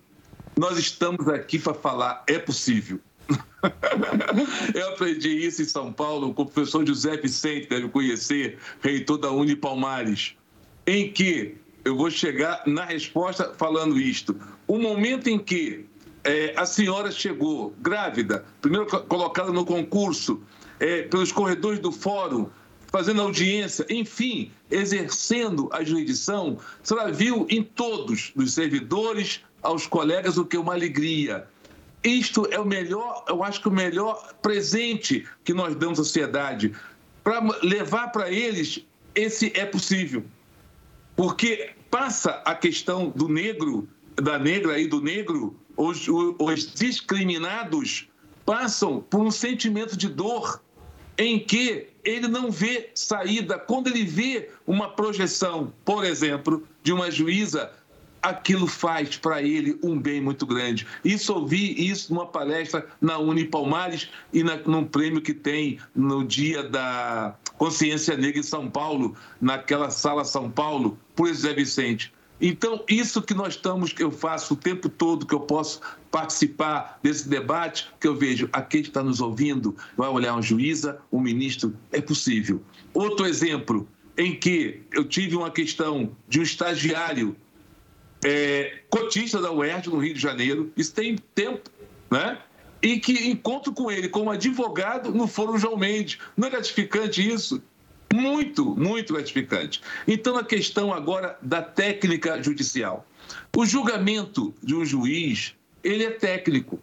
Nós 0.56 0.78
estamos 0.78 1.28
aqui 1.28 1.60
para 1.60 1.74
falar 1.74 2.24
é 2.26 2.40
possível. 2.40 2.98
Eu 4.74 4.88
aprendi 4.90 5.46
isso 5.46 5.62
em 5.62 5.64
São 5.64 5.92
Paulo 5.92 6.34
com 6.34 6.42
o 6.42 6.46
professor 6.46 6.86
José 6.86 7.16
Vicente, 7.16 7.68
deve 7.68 7.88
conhecer, 7.88 8.58
reitor 8.80 9.18
da 9.18 9.30
Unipalmares, 9.30 10.34
em 10.86 11.10
que 11.10 11.56
eu 11.84 11.96
vou 11.96 12.10
chegar 12.10 12.62
na 12.66 12.84
resposta 12.84 13.52
falando 13.56 13.98
isto. 13.98 14.36
O 14.66 14.78
momento 14.78 15.28
em 15.28 15.38
que 15.38 15.86
é, 16.24 16.54
a 16.56 16.64
senhora 16.64 17.10
chegou 17.10 17.74
grávida, 17.80 18.44
primeiro 18.60 18.86
colocada 18.86 19.52
no 19.52 19.64
concurso, 19.64 20.42
é, 20.80 21.02
pelos 21.02 21.30
corredores 21.30 21.78
do 21.78 21.92
fórum, 21.92 22.48
fazendo 22.88 23.20
audiência, 23.20 23.84
enfim, 23.90 24.50
exercendo 24.70 25.68
a 25.72 25.84
jurisdição, 25.84 26.58
a 26.82 26.86
senhora 26.86 27.12
viu 27.12 27.46
em 27.50 27.62
todos, 27.62 28.32
dos 28.34 28.54
servidores 28.54 29.40
aos 29.62 29.86
colegas, 29.86 30.38
o 30.38 30.44
que 30.44 30.56
é 30.56 30.60
uma 30.60 30.74
alegria. 30.74 31.46
Isto 32.04 32.46
é 32.50 32.60
o 32.60 32.66
melhor, 32.66 33.24
eu 33.26 33.42
acho 33.42 33.62
que 33.62 33.68
o 33.68 33.72
melhor 33.72 34.34
presente 34.42 35.26
que 35.42 35.54
nós 35.54 35.74
damos 35.74 35.98
à 35.98 36.04
sociedade, 36.04 36.74
para 37.22 37.40
levar 37.62 38.08
para 38.12 38.30
eles 38.30 38.84
esse 39.14 39.50
é 39.54 39.64
possível. 39.64 40.22
Porque 41.16 41.70
passa 41.90 42.42
a 42.44 42.54
questão 42.54 43.08
do 43.08 43.26
negro, 43.26 43.88
da 44.16 44.38
negra 44.38 44.78
e 44.78 44.86
do 44.86 45.00
negro, 45.00 45.56
os, 45.76 46.06
os 46.08 46.74
discriminados 46.74 48.08
passam 48.44 49.00
por 49.00 49.20
um 49.20 49.30
sentimento 49.30 49.96
de 49.96 50.08
dor 50.08 50.62
em 51.16 51.38
que 51.38 51.88
ele 52.04 52.28
não 52.28 52.50
vê 52.50 52.90
saída. 52.94 53.58
Quando 53.58 53.86
ele 53.86 54.04
vê 54.04 54.50
uma 54.66 54.90
projeção, 54.90 55.72
por 55.84 56.04
exemplo, 56.04 56.66
de 56.82 56.92
uma 56.92 57.10
juíza, 57.10 57.72
aquilo 58.24 58.66
faz 58.66 59.18
para 59.18 59.42
ele 59.42 59.78
um 59.82 60.00
bem 60.00 60.18
muito 60.18 60.46
grande. 60.46 60.86
Isso 61.04 61.34
ouvi 61.34 61.74
isso 61.90 62.12
numa 62.12 62.26
palestra 62.26 62.86
na 62.98 63.18
Unipalmares 63.18 64.08
e 64.32 64.42
na, 64.42 64.56
num 64.56 64.84
prêmio 64.84 65.20
que 65.20 65.34
tem 65.34 65.78
no 65.94 66.24
dia 66.24 66.62
da 66.62 67.36
Consciência 67.58 68.16
Negra 68.16 68.40
em 68.40 68.42
São 68.42 68.70
Paulo, 68.70 69.14
naquela 69.38 69.90
sala 69.90 70.24
São 70.24 70.50
Paulo, 70.50 70.98
por 71.14 71.28
José 71.28 71.52
Vicente. 71.52 72.12
Então, 72.40 72.82
isso 72.88 73.20
que 73.22 73.34
nós 73.34 73.54
estamos, 73.54 73.92
que 73.92 74.02
eu 74.02 74.10
faço 74.10 74.54
o 74.54 74.56
tempo 74.56 74.88
todo, 74.88 75.26
que 75.26 75.34
eu 75.34 75.40
posso 75.40 75.80
participar 76.10 76.98
desse 77.02 77.28
debate, 77.28 77.88
que 78.00 78.08
eu 78.08 78.16
vejo, 78.16 78.48
a 78.52 78.62
quem 78.62 78.80
está 78.80 79.02
nos 79.02 79.20
ouvindo, 79.20 79.76
vai 79.96 80.08
olhar 80.08 80.32
uma 80.32 80.42
juíza, 80.42 80.98
um 81.12 81.20
ministro, 81.20 81.76
é 81.92 82.00
possível. 82.00 82.62
Outro 82.92 83.26
exemplo, 83.26 83.86
em 84.16 84.34
que 84.34 84.82
eu 84.92 85.04
tive 85.04 85.36
uma 85.36 85.50
questão 85.50 86.10
de 86.28 86.40
um 86.40 86.42
estagiário 86.42 87.36
é, 88.24 88.78
cotista 88.88 89.40
da 89.40 89.52
UERJ 89.52 89.90
no 89.90 89.98
Rio 89.98 90.14
de 90.14 90.20
Janeiro, 90.20 90.72
isso 90.76 90.94
tem 90.94 91.16
tempo, 91.34 91.70
né? 92.10 92.38
E 92.82 92.98
que 92.98 93.28
encontro 93.28 93.72
com 93.72 93.90
ele 93.90 94.08
como 94.08 94.30
advogado 94.30 95.12
no 95.12 95.26
Fórum 95.26 95.58
João 95.58 95.76
Mendes. 95.76 96.18
Não 96.36 96.48
é 96.48 96.50
gratificante 96.50 97.26
isso? 97.26 97.62
Muito, 98.12 98.76
muito 98.76 99.14
gratificante. 99.14 99.80
Então, 100.06 100.36
a 100.36 100.44
questão 100.44 100.92
agora 100.92 101.38
da 101.42 101.62
técnica 101.62 102.42
judicial. 102.42 103.06
O 103.56 103.64
julgamento 103.64 104.54
de 104.62 104.74
um 104.74 104.84
juiz, 104.84 105.54
ele 105.82 106.04
é 106.04 106.10
técnico, 106.10 106.78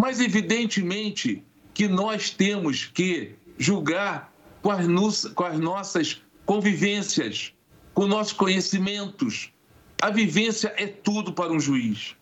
mas 0.00 0.20
evidentemente 0.20 1.42
que 1.72 1.88
nós 1.88 2.30
temos 2.30 2.86
que 2.86 3.32
julgar 3.56 4.32
com 4.60 4.70
as, 4.70 5.24
com 5.26 5.44
as 5.44 5.58
nossas 5.58 6.20
convivências, 6.44 7.52
com 7.94 8.06
nossos 8.06 8.32
conhecimentos. 8.32 9.52
A 10.00 10.10
vivência 10.10 10.72
é 10.76 10.86
tudo 10.86 11.32
para 11.32 11.52
um 11.52 11.58
juiz. 11.58 12.14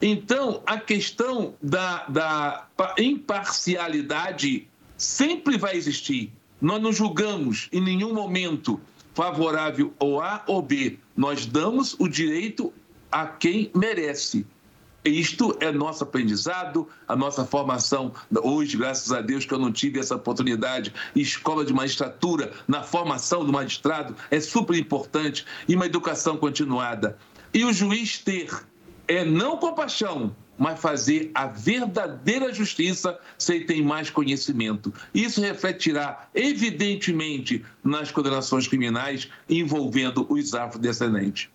Então, 0.00 0.62
a 0.64 0.78
questão 0.78 1.54
da, 1.60 2.06
da 2.06 2.66
imparcialidade 2.98 4.68
sempre 4.96 5.58
vai 5.58 5.76
existir. 5.76 6.32
Nós 6.60 6.80
não 6.80 6.92
julgamos 6.92 7.68
em 7.72 7.80
nenhum 7.80 8.14
momento 8.14 8.80
favorável 9.14 9.92
ou 9.98 10.20
A 10.20 10.42
ou 10.46 10.62
B. 10.62 10.98
Nós 11.16 11.44
damos 11.44 11.94
o 11.98 12.08
direito 12.08 12.72
a 13.10 13.26
quem 13.26 13.70
merece. 13.74 14.46
Isto 15.04 15.56
é 15.60 15.70
nosso 15.70 16.02
aprendizado, 16.02 16.88
a 17.06 17.14
nossa 17.14 17.44
formação. 17.44 18.12
Hoje, 18.42 18.76
graças 18.76 19.12
a 19.12 19.20
Deus, 19.20 19.46
que 19.46 19.54
eu 19.54 19.58
não 19.58 19.72
tive 19.72 20.00
essa 20.00 20.16
oportunidade, 20.16 20.92
escola 21.14 21.64
de 21.64 21.72
magistratura, 21.72 22.52
na 22.66 22.82
formação 22.82 23.44
do 23.44 23.52
magistrado, 23.52 24.14
é 24.30 24.40
super 24.40 24.76
importante, 24.76 25.46
e 25.68 25.74
uma 25.74 25.86
educação 25.86 26.36
continuada. 26.36 27.16
E 27.54 27.64
o 27.64 27.72
juiz 27.72 28.18
ter 28.18 28.50
é 29.06 29.24
não 29.24 29.56
compaixão, 29.56 30.34
mas 30.58 30.80
fazer 30.80 31.30
a 31.32 31.46
verdadeira 31.46 32.52
justiça 32.52 33.18
se 33.38 33.54
ele 33.54 33.64
tem 33.64 33.82
mais 33.82 34.10
conhecimento. 34.10 34.92
Isso 35.14 35.40
refletirá, 35.40 36.28
evidentemente, 36.34 37.64
nas 37.82 38.10
condenações 38.10 38.66
criminais 38.66 39.28
envolvendo 39.48 40.26
os 40.28 40.52
afrodescendentes. 40.54 41.48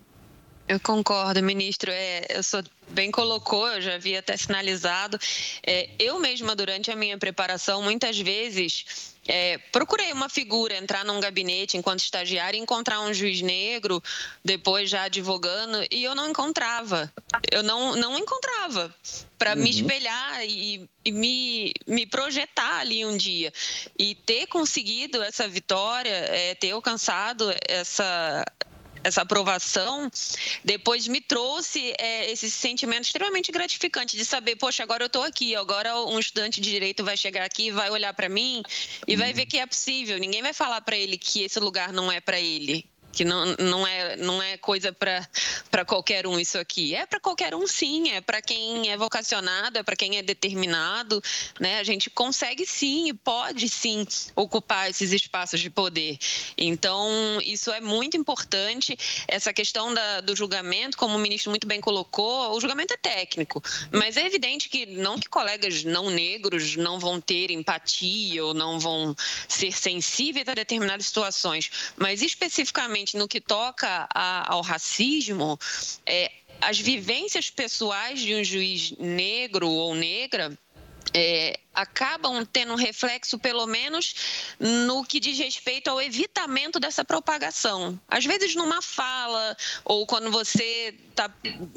Eu 0.68 0.80
concordo, 0.80 1.42
ministro. 1.44 1.92
É, 1.92 2.26
eu 2.30 2.44
sou 2.44 2.64
bem 2.90 3.12
colocou, 3.12 3.68
eu 3.68 3.82
já 3.82 3.96
havia 3.96 4.20
até 4.20 4.38
sinalizado. 4.38 5.20
É, 5.66 5.90
eu 6.00 6.20
mesma, 6.20 6.56
durante 6.56 6.92
a 6.92 6.96
minha 6.96 7.18
preparação, 7.18 7.82
muitas 7.82 8.18
vezes 8.20 9.14
é, 9.28 9.58
procurei 9.72 10.12
uma 10.12 10.28
figura, 10.28 10.78
entrar 10.78 11.06
num 11.06 11.20
gabinete 11.20 11.78
enquanto 11.78 12.00
estagiária, 12.00 12.58
encontrar 12.58 13.00
um 13.02 13.14
juiz 13.14 13.42
negro, 13.42 14.04
depois 14.44 14.90
já 14.90 15.04
advogando, 15.04 15.86
e 15.90 16.04
eu 16.04 16.14
não 16.14 16.30
encontrava. 16.30 17.12
Eu 17.50 17.64
não, 17.64 17.96
não 17.96 18.18
encontrava 18.18 18.94
para 19.38 19.54
uhum. 19.56 19.64
me 19.64 19.70
espelhar 19.70 20.46
e, 20.46 20.90
e, 21.06 21.12
me, 21.12 21.74
me 21.88 22.06
projetar 22.06 22.80
ali 22.80 23.06
um 23.06 23.16
dia. 23.16 23.52
E 23.98 24.14
ter 24.14 24.48
conseguido 24.48 25.22
essa 25.22 25.48
vitória, 25.48 26.10
é, 26.10 26.56
ter 26.56 26.72
alcançado 26.72 27.54
essa, 27.68 28.46
essa 29.04 29.22
aprovação, 29.22 30.10
depois 30.64 31.08
me 31.08 31.22
trouxe 31.22 31.94
é, 32.00 32.32
esse 32.32 32.50
sentimento 32.50 33.06
extremamente 33.06 33.52
gratificante 33.52 34.16
de 34.16 34.26
saber, 34.26 34.56
poxa, 34.56 34.84
agora 34.84 35.04
eu 35.04 35.08
estou 35.08 35.24
aqui, 35.24 35.56
agora 35.56 36.00
um 36.06 36.20
estudante 36.20 36.62
de 36.62 36.70
direito 36.70 37.04
vai 37.04 37.18
chegar 37.18 37.44
aqui, 37.44 37.72
vai 37.72 37.90
olhar 37.90 38.14
para 38.14 38.30
mim 38.30 38.64
e 39.08 39.16
vai 39.16 39.30
uhum. 39.30 39.36
ver 39.36 39.46
que 39.46 39.58
é 39.58 39.66
possível. 39.66 40.18
Ninguém 40.18 40.42
vai 40.42 40.54
falar 40.54 40.82
para 40.82 40.98
ele 40.98 41.18
que 41.18 41.44
esse 41.44 41.60
lugar 41.60 41.92
não 41.92 42.12
é 42.12 42.20
para 42.20 42.40
ele 42.40 42.93
que 43.14 43.24
não, 43.24 43.46
não, 43.60 43.88
é, 43.88 44.16
não 44.18 44.42
é 44.42 44.58
coisa 44.58 44.92
para 44.92 45.86
qualquer 45.86 46.26
um 46.26 46.40
isso 46.40 46.58
aqui. 46.58 46.96
É 46.96 47.06
para 47.06 47.20
qualquer 47.20 47.54
um, 47.54 47.68
sim. 47.68 48.10
É 48.10 48.20
para 48.20 48.42
quem 48.42 48.90
é 48.90 48.98
vocacionado, 48.98 49.78
é 49.78 49.84
para 49.84 49.96
quem 49.96 50.18
é 50.18 50.24
determinado. 50.24 51.22
Né? 51.60 51.80
A 51.80 51.84
gente 51.84 52.10
consegue 52.10 52.66
sim 52.66 53.10
e 53.10 53.14
pode 53.14 53.70
sim 53.70 54.06
ocupar 54.36 54.90
esses 54.90 55.12
espaços 55.12 55.60
de 55.60 55.70
poder. 55.70 56.18
Então, 56.58 57.08
isso 57.44 57.72
é 57.72 57.80
muito 57.80 58.18
importante. 58.18 58.98
Essa 59.28 59.54
questão 59.54 59.94
da, 59.94 60.22
do 60.22 60.36
julgamento, 60.36 60.98
como 60.98 61.16
o 61.16 61.20
ministro 61.20 61.52
muito 61.52 61.68
bem 61.68 61.80
colocou, 61.80 62.52
o 62.56 62.60
julgamento 62.60 62.94
é 62.94 62.98
técnico. 62.98 63.62
Mas 63.92 64.18
é 64.18 64.26
evidente 64.26 64.68
que 64.68 64.88
não 64.88 65.20
que 65.20 65.30
colegas 65.30 65.84
não 65.84 66.10
negros 66.10 66.76
não 66.76 67.00
vão 67.00 67.22
ter 67.22 67.52
empatia 67.52 68.44
ou 68.44 68.54
não 68.54 68.80
vão 68.80 69.16
ser 69.48 69.72
sensíveis 69.72 70.48
a 70.48 70.54
determinadas 70.56 71.06
situações, 71.06 71.70
mas 71.96 72.22
especificamente 72.22 73.03
no 73.14 73.28
que 73.28 73.42
toca 73.42 74.08
a, 74.14 74.54
ao 74.54 74.62
racismo, 74.62 75.60
é, 76.06 76.32
as 76.62 76.80
vivências 76.80 77.50
pessoais 77.50 78.20
de 78.20 78.34
um 78.36 78.44
juiz 78.44 78.92
negro 78.98 79.70
ou 79.70 79.94
negra 79.94 80.58
é, 81.14 81.60
acabam 81.74 82.46
tendo 82.46 82.74
um 82.74 82.78
reflexo, 82.78 83.38
pelo 83.38 83.68
menos, 83.68 84.16
no 84.60 85.04
que 85.04 85.20
diz 85.20 85.38
respeito 85.38 85.90
ao 85.90 86.02
evitamento 86.02 86.80
dessa 86.80 87.06
propagação. 87.06 88.00
Às 88.08 88.26
vezes, 88.26 88.56
numa 88.56 88.82
fala, 88.82 89.56
ou 89.86 90.08
quando 90.08 90.32
você 90.32 90.96
está 91.10 91.32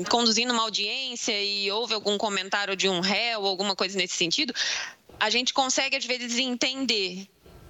conduzindo 0.09 0.53
uma 0.53 0.63
audiência 0.63 1.43
e 1.43 1.71
houve 1.71 1.95
algum 1.95 2.17
comentário 2.17 2.75
de 2.77 2.89
um 2.89 3.01
réu, 3.01 3.47
alguma 3.47 3.77
coisa 3.77 3.99
nesse 3.99 4.17
sentido, 4.17 4.55
a 5.19 5.29
gente 5.29 5.53
consegue, 5.53 5.97
às 5.97 6.05
vezes, 6.05 6.39
entender 6.39 7.27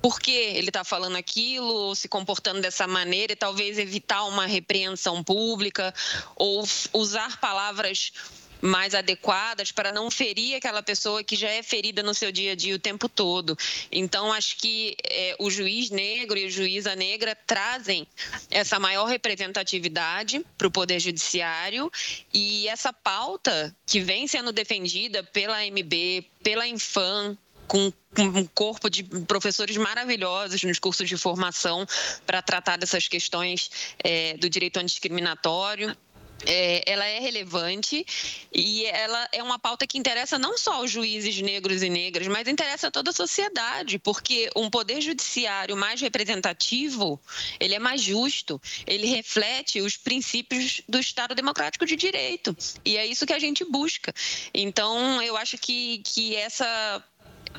por 0.07 0.21
que 0.21 0.31
ele 0.31 0.69
está 0.69 0.85
falando 0.85 1.17
aquilo, 1.17 1.93
se 1.97 2.07
comportando 2.07 2.61
dessa 2.61 2.87
maneira, 2.87 3.33
e 3.33 3.37
talvez 3.37 3.77
evitar 3.77 4.23
uma 4.27 4.47
repreensão 4.47 5.21
pública, 5.21 5.93
ou 6.37 6.65
usar 6.93 7.41
palavras 7.41 8.13
mais 8.61 8.95
adequadas 8.95 9.73
para 9.73 9.91
não 9.91 10.09
ferir 10.09 10.55
aquela 10.55 10.81
pessoa 10.81 11.25
que 11.25 11.35
já 11.35 11.49
é 11.49 11.61
ferida 11.61 12.05
no 12.05 12.15
seu 12.15 12.31
dia 12.31 12.53
a 12.53 12.55
dia 12.55 12.77
o 12.77 12.79
tempo 12.79 13.09
todo. 13.09 13.59
Então, 13.91 14.33
acho 14.33 14.57
que 14.59 14.97
é, 15.03 15.35
o 15.41 15.51
juiz 15.51 15.91
negro 15.91 16.39
e 16.39 16.47
o 16.47 16.51
juíza 16.51 16.95
negra 16.95 17.37
trazem 17.45 18.07
essa 18.49 18.79
maior 18.79 19.07
representatividade 19.07 20.47
para 20.57 20.69
o 20.69 20.71
Poder 20.71 21.01
Judiciário 21.01 21.91
e 22.33 22.69
essa 22.69 22.93
pauta 22.93 23.75
que 23.85 23.99
vem 23.99 24.29
sendo 24.29 24.53
defendida 24.53 25.25
pela 25.25 25.67
MB, 25.67 26.25
pela 26.45 26.65
Infam, 26.65 27.37
com, 27.67 27.93
um 28.19 28.47
corpo 28.47 28.89
de 28.89 29.03
professores 29.03 29.77
maravilhosos 29.77 30.63
nos 30.63 30.79
cursos 30.79 31.09
de 31.09 31.17
formação 31.17 31.87
para 32.27 32.41
tratar 32.41 32.77
dessas 32.77 33.09
questões 33.09 33.71
é, 34.03 34.37
do 34.37 34.49
direito 34.49 34.79
antidiscriminatório 34.79 35.97
é, 36.45 36.83
ela 36.91 37.05
é 37.07 37.19
relevante 37.19 38.05
e 38.53 38.85
ela 38.87 39.29
é 39.33 39.43
uma 39.43 39.59
pauta 39.59 39.87
que 39.87 39.97
interessa 39.97 40.39
não 40.39 40.59
só 40.59 40.83
os 40.83 40.91
juízes 40.91 41.41
negros 41.41 41.83
e 41.83 41.89
negras, 41.89 42.27
mas 42.27 42.49
interessa 42.49 42.91
toda 42.91 43.11
a 43.11 43.15
sociedade, 43.15 43.99
porque 43.99 44.51
um 44.55 44.69
poder 44.69 45.01
judiciário 45.01 45.77
mais 45.77 46.01
representativo, 46.01 47.21
ele 47.59 47.75
é 47.75 47.79
mais 47.79 48.03
justo, 48.03 48.61
ele 48.87 49.07
reflete 49.07 49.81
os 49.81 49.97
princípios 49.97 50.83
do 50.89 50.99
Estado 50.99 51.35
Democrático 51.35 51.87
de 51.87 51.97
Direito. 51.97 52.57
E 52.85 52.97
é 52.97 53.07
isso 53.07 53.27
que 53.27 53.33
a 53.33 53.39
gente 53.39 53.65
busca. 53.65 54.13
Então, 54.53 55.23
eu 55.23 55.37
acho 55.37 55.57
que, 55.57 56.03
que 56.05 56.37
essa 56.37 57.03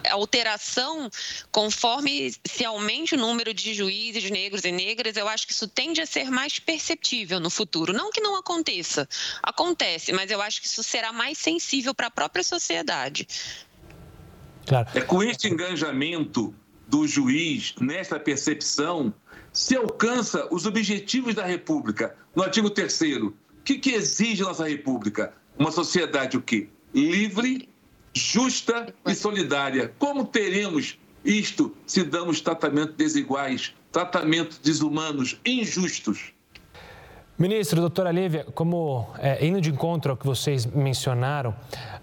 alteração 0.10 1.10
conforme 1.52 2.34
se 2.46 2.66
aumente 2.66 3.16
o 3.16 3.18
número 3.18 3.54
de 3.54 3.74
juízes 3.74 4.30
negros 4.30 4.64
e 4.64 4.72
negras, 4.72 5.16
eu 5.18 5.28
acho 5.28 5.48
que 5.48 5.54
isso 5.54 5.68
tende 5.68 6.02
a 6.02 6.06
ser 6.06 6.30
mais 6.30 6.60
perceptível 6.60 7.40
no 7.40 7.50
futuro. 7.50 7.94
Não 7.94 8.12
que 8.12 8.22
não 8.22 8.36
aconteça, 8.36 9.08
acontece, 9.42 10.12
mas 10.14 10.32
eu 10.32 10.42
acho 10.42 10.62
que 10.62 10.68
isso 10.68 10.84
será 10.84 11.12
mais 11.12 11.38
sensível 11.38 11.94
para 11.94 12.08
a 12.08 12.12
própria 12.12 12.44
sociedade. 12.44 13.28
Claro. 14.66 14.88
É 14.94 15.02
com 15.02 15.24
este 15.24 15.48
engajamento 15.48 16.54
do 16.88 17.08
juiz 17.08 17.74
nessa 17.80 18.20
percepção 18.20 19.14
se 19.52 19.76
alcança 19.76 20.48
os 20.52 20.66
objetivos 20.66 21.36
da 21.36 21.46
República. 21.46 22.16
No 22.36 22.44
artigo 22.44 22.70
3 22.70 23.02
o 23.24 23.34
que, 23.64 23.78
que 23.78 23.92
exige 23.92 24.44
a 24.44 24.46
nossa 24.46 24.68
República? 24.68 25.34
Uma 25.58 25.72
sociedade 25.72 26.38
o 26.38 26.42
quê? 26.42 26.70
Livre, 26.94 27.68
justa 28.18 28.94
e 29.06 29.16
solidária. 29.16 29.94
Como 29.98 30.26
teremos 30.26 30.98
isto 31.24 31.76
se 31.86 32.04
damos 32.04 32.42
tratamento 32.42 32.94
desiguais, 32.94 33.74
tratamento 33.92 34.60
desumanos, 34.64 35.40
injustos? 35.46 36.34
Ministro, 37.40 37.80
doutora 37.80 38.12
Lívia, 38.12 38.48
como 38.56 39.06
é, 39.20 39.46
indo 39.46 39.62
de 39.62 39.70
encontro 39.70 40.10
ao 40.10 40.18
que 40.18 40.26
vocês 40.26 40.66
mencionaram 40.66 41.54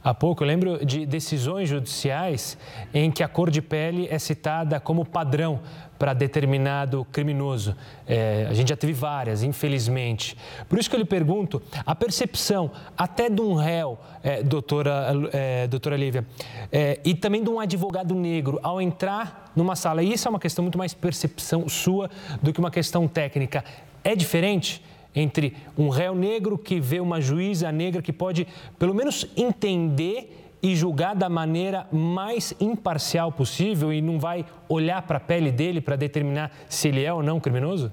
há 0.02 0.14
pouco, 0.14 0.44
eu 0.44 0.46
lembro 0.46 0.86
de 0.86 1.04
decisões 1.04 1.68
judiciais 1.68 2.56
em 2.94 3.10
que 3.10 3.20
a 3.20 3.26
cor 3.26 3.50
de 3.50 3.60
pele 3.60 4.06
é 4.08 4.16
citada 4.16 4.78
como 4.78 5.04
padrão 5.04 5.58
para 5.98 6.14
determinado 6.14 7.04
criminoso. 7.10 7.74
É, 8.06 8.46
a 8.48 8.54
gente 8.54 8.68
já 8.68 8.76
teve 8.76 8.92
várias, 8.92 9.42
infelizmente. 9.42 10.36
Por 10.68 10.78
isso 10.78 10.88
que 10.88 10.94
eu 10.94 11.00
lhe 11.00 11.04
pergunto, 11.04 11.60
a 11.84 11.96
percepção 11.96 12.70
até 12.96 13.28
de 13.28 13.40
um 13.40 13.54
réu, 13.54 13.98
é, 14.22 14.40
doutora, 14.40 15.08
é, 15.32 15.66
doutora 15.66 15.96
Lívia, 15.96 16.24
é, 16.70 17.00
e 17.04 17.12
também 17.12 17.42
de 17.42 17.50
um 17.50 17.58
advogado 17.58 18.14
negro, 18.14 18.60
ao 18.62 18.80
entrar 18.80 19.50
numa 19.56 19.74
sala, 19.74 20.00
e 20.00 20.12
isso 20.12 20.28
é 20.28 20.30
uma 20.30 20.38
questão 20.38 20.62
muito 20.62 20.78
mais 20.78 20.94
percepção 20.94 21.68
sua 21.68 22.08
do 22.40 22.52
que 22.52 22.60
uma 22.60 22.70
questão 22.70 23.08
técnica, 23.08 23.64
é 24.04 24.14
diferente? 24.14 24.80
Entre 25.14 25.54
um 25.76 25.88
réu 25.88 26.14
negro 26.14 26.58
que 26.58 26.80
vê 26.80 27.00
uma 27.00 27.20
juíza 27.20 27.70
negra 27.70 28.02
que 28.02 28.12
pode, 28.12 28.46
pelo 28.78 28.94
menos, 28.94 29.26
entender 29.36 30.50
e 30.62 30.74
julgar 30.74 31.14
da 31.14 31.28
maneira 31.28 31.86
mais 31.92 32.54
imparcial 32.58 33.30
possível 33.30 33.92
e 33.92 34.00
não 34.00 34.18
vai 34.18 34.46
olhar 34.68 35.02
para 35.02 35.18
a 35.18 35.20
pele 35.20 35.52
dele 35.52 35.80
para 35.80 35.94
determinar 35.94 36.50
se 36.68 36.88
ele 36.88 37.04
é 37.04 37.12
ou 37.12 37.22
não 37.22 37.38
criminoso? 37.38 37.92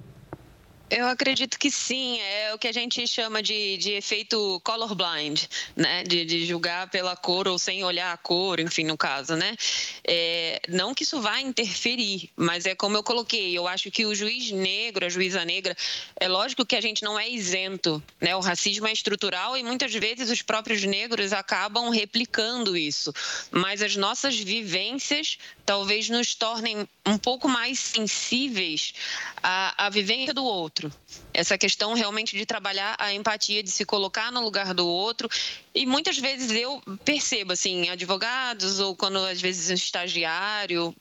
Eu 0.91 1.07
acredito 1.07 1.57
que 1.57 1.71
sim, 1.71 2.19
é 2.19 2.53
o 2.53 2.59
que 2.59 2.67
a 2.67 2.71
gente 2.73 3.07
chama 3.07 3.41
de, 3.41 3.77
de 3.77 3.93
efeito 3.93 4.59
colorblind, 4.61 5.47
né? 5.73 6.03
De, 6.03 6.25
de, 6.25 6.45
julgar 6.45 6.89
pela 6.89 7.15
cor 7.15 7.47
ou 7.47 7.57
sem 7.57 7.81
olhar 7.85 8.11
a 8.11 8.17
cor, 8.17 8.59
enfim, 8.59 8.83
no 8.83 8.97
caso, 8.97 9.37
né? 9.37 9.55
É, 10.05 10.61
não 10.67 10.93
que 10.93 11.03
isso 11.03 11.21
vá 11.21 11.39
interferir, 11.39 12.29
mas 12.35 12.65
é 12.65 12.75
como 12.75 12.97
eu 12.97 13.03
coloquei, 13.03 13.57
eu 13.57 13.69
acho 13.69 13.89
que 13.89 14.05
o 14.05 14.13
juiz 14.13 14.51
negro, 14.51 15.05
a 15.05 15.09
juíza 15.09 15.45
negra, 15.45 15.77
é 16.19 16.27
lógico 16.27 16.65
que 16.65 16.75
a 16.75 16.81
gente 16.81 17.03
não 17.03 17.17
é 17.17 17.29
isento, 17.29 18.03
né? 18.19 18.35
O 18.35 18.41
racismo 18.41 18.85
é 18.85 18.91
estrutural 18.91 19.55
e 19.55 19.63
muitas 19.63 19.93
vezes 19.93 20.29
os 20.29 20.41
próprios 20.41 20.83
negros 20.83 21.31
acabam 21.31 21.89
replicando 21.89 22.75
isso, 22.75 23.13
mas 23.49 23.81
as 23.81 23.95
nossas 23.95 24.37
vivências 24.37 25.37
talvez 25.65 26.09
nos 26.09 26.35
tornem 26.35 26.85
um 27.05 27.17
pouco 27.17 27.47
mais 27.47 27.79
sensíveis 27.79 28.93
à, 29.41 29.85
à 29.85 29.89
vivência 29.89 30.33
do 30.33 30.43
outro. 30.43 30.80
Essa 31.33 31.57
questão 31.57 31.93
realmente 31.93 32.37
de 32.37 32.45
trabalhar 32.45 32.95
a 32.97 33.13
empatia, 33.13 33.61
de 33.61 33.71
se 33.71 33.85
colocar 33.85 34.31
no 34.31 34.41
lugar 34.41 34.73
do 34.73 34.87
outro. 34.87 35.27
E 35.73 35.85
muitas 35.85 36.17
vezes 36.17 36.51
eu 36.51 36.81
percebo, 37.03 37.53
assim, 37.53 37.89
advogados 37.89 38.79
ou 38.79 38.95
quando 38.95 39.17
às 39.17 39.41
vezes 39.41 39.69
um 39.69 39.73
estagiário 39.73 40.95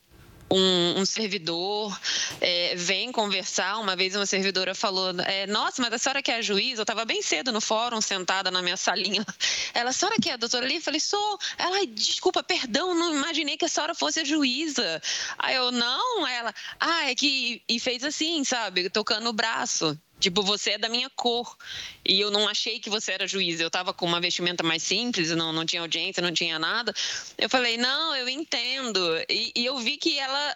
um, 0.50 1.00
um 1.00 1.06
servidor 1.06 1.98
é, 2.40 2.74
vem 2.76 3.12
conversar. 3.12 3.78
Uma 3.78 3.94
vez 3.94 4.16
uma 4.16 4.26
servidora 4.26 4.74
falou: 4.74 5.10
é, 5.20 5.46
Nossa, 5.46 5.80
mas 5.80 5.92
a 5.92 5.98
senhora 5.98 6.22
que 6.22 6.30
é 6.30 6.42
juiz? 6.42 6.78
Eu 6.78 6.82
estava 6.82 7.04
bem 7.04 7.22
cedo 7.22 7.52
no 7.52 7.60
fórum, 7.60 8.00
sentada 8.00 8.50
na 8.50 8.60
minha 8.60 8.76
salinha. 8.76 9.24
Ela, 9.72 9.90
a 9.90 9.92
senhora 9.92 10.16
que 10.20 10.28
é 10.28 10.34
a 10.34 10.36
doutora 10.36 10.64
ali? 10.64 10.76
Eu 10.76 10.82
falei: 10.82 11.00
Sou. 11.00 11.38
Ela, 11.56 11.86
desculpa, 11.86 12.42
perdão, 12.42 12.94
não 12.94 13.14
imaginei 13.14 13.56
que 13.56 13.64
a 13.64 13.68
senhora 13.68 13.94
fosse 13.94 14.20
a 14.20 14.24
juíza. 14.24 15.00
Aí 15.38 15.54
eu, 15.54 15.70
não. 15.70 16.26
Ela, 16.26 16.54
ah, 16.78 17.10
é 17.10 17.14
que. 17.14 17.62
E 17.68 17.78
fez 17.78 18.02
assim, 18.04 18.42
sabe? 18.44 18.90
Tocando 18.90 19.28
o 19.28 19.32
braço. 19.32 19.98
Tipo, 20.20 20.42
você 20.42 20.72
é 20.72 20.78
da 20.78 20.88
minha 20.88 21.10
cor. 21.10 21.56
E 22.04 22.20
eu 22.20 22.30
não 22.30 22.46
achei 22.46 22.78
que 22.78 22.90
você 22.90 23.12
era 23.12 23.26
juiz. 23.26 23.58
Eu 23.58 23.70
tava 23.70 23.92
com 23.92 24.06
uma 24.06 24.20
vestimenta 24.20 24.62
mais 24.62 24.82
simples, 24.82 25.30
não, 25.30 25.52
não 25.52 25.64
tinha 25.64 25.82
audiência, 25.82 26.22
não 26.22 26.32
tinha 26.32 26.58
nada. 26.58 26.94
Eu 27.38 27.48
falei, 27.48 27.76
não, 27.76 28.14
eu 28.14 28.28
entendo. 28.28 29.00
E, 29.28 29.50
e 29.56 29.64
eu 29.64 29.78
vi 29.78 29.96
que 29.96 30.18
ela 30.18 30.54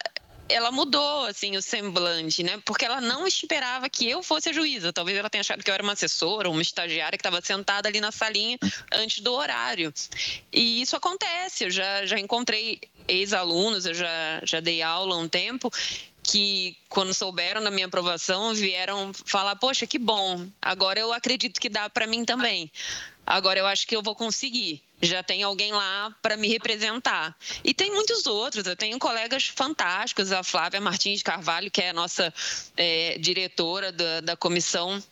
ela 0.49 0.71
mudou 0.71 1.25
assim 1.25 1.57
o 1.57 1.63
semblante, 1.63 2.43
né? 2.43 2.61
Porque 2.65 2.85
ela 2.85 3.01
não 3.01 3.27
esperava 3.27 3.89
que 3.89 4.09
eu 4.09 4.23
fosse 4.23 4.51
a 4.51 4.53
juíza. 4.53 4.93
Talvez 4.93 5.17
ela 5.17 5.31
tenha 5.31 5.41
achado 5.41 5.63
que 5.63 5.71
eu 5.71 5.75
era 5.75 5.83
uma 5.83 5.93
assessora, 5.93 6.51
uma 6.51 6.63
estagiária 6.63 7.17
que 7.17 7.23
estava 7.27 7.41
sentada 7.41 7.89
ali 7.89 8.01
na 8.01 8.13
salinha 8.13 8.59
antes 8.93 9.23
do 9.23 9.33
horário. 9.33 9.93
E 10.53 10.83
isso 10.83 10.97
acontece. 10.97 11.65
Eu 11.65 11.71
já, 11.71 12.05
já 12.05 12.19
encontrei 12.19 12.81
ex-alunos, 13.09 13.87
eu 13.87 13.95
já, 13.95 14.41
já 14.45 14.61
dei 14.61 14.83
aula 14.83 15.15
há 15.15 15.19
um 15.19 15.29
tempo 15.29 15.71
que 16.25 16.77
quando 16.89 17.13
souberam 17.13 17.63
da 17.63 17.71
minha 17.71 17.87
aprovação 17.87 18.55
vieram 18.55 19.13
falar 19.13 19.55
poxa 19.57 19.87
que 19.87 19.99
bom 19.99 20.49
agora 20.61 20.99
eu 20.99 21.13
acredito 21.13 21.61
que 21.61 21.69
dá 21.69 21.89
para 21.89 22.07
mim 22.07 22.25
também. 22.25 22.71
Agora 23.27 23.59
eu 23.59 23.67
acho 23.67 23.87
que 23.87 23.97
eu 23.97 24.03
vou 24.03 24.15
conseguir. 24.15 24.83
Já 25.01 25.23
tem 25.23 25.43
alguém 25.43 25.73
lá 25.73 26.15
para 26.23 26.37
me 26.37 26.49
representar. 26.49 27.35
E 27.63 27.73
tem 27.73 27.91
muitos 27.91 28.27
outros 28.27 28.67
eu 28.67 28.77
tenho 28.77 28.99
colegas 28.99 29.47
fantásticos 29.47 30.33
a 30.33 30.43
Flávia 30.43 30.81
Martins 30.81 31.23
Carvalho 31.23 31.71
que 31.71 31.83
é 31.83 31.91
a 31.91 31.95
nossa 31.95 32.33
é, 32.77 33.19
diretora 33.19 33.93
da, 33.93 34.21
da 34.21 34.37
comissão 34.37 35.03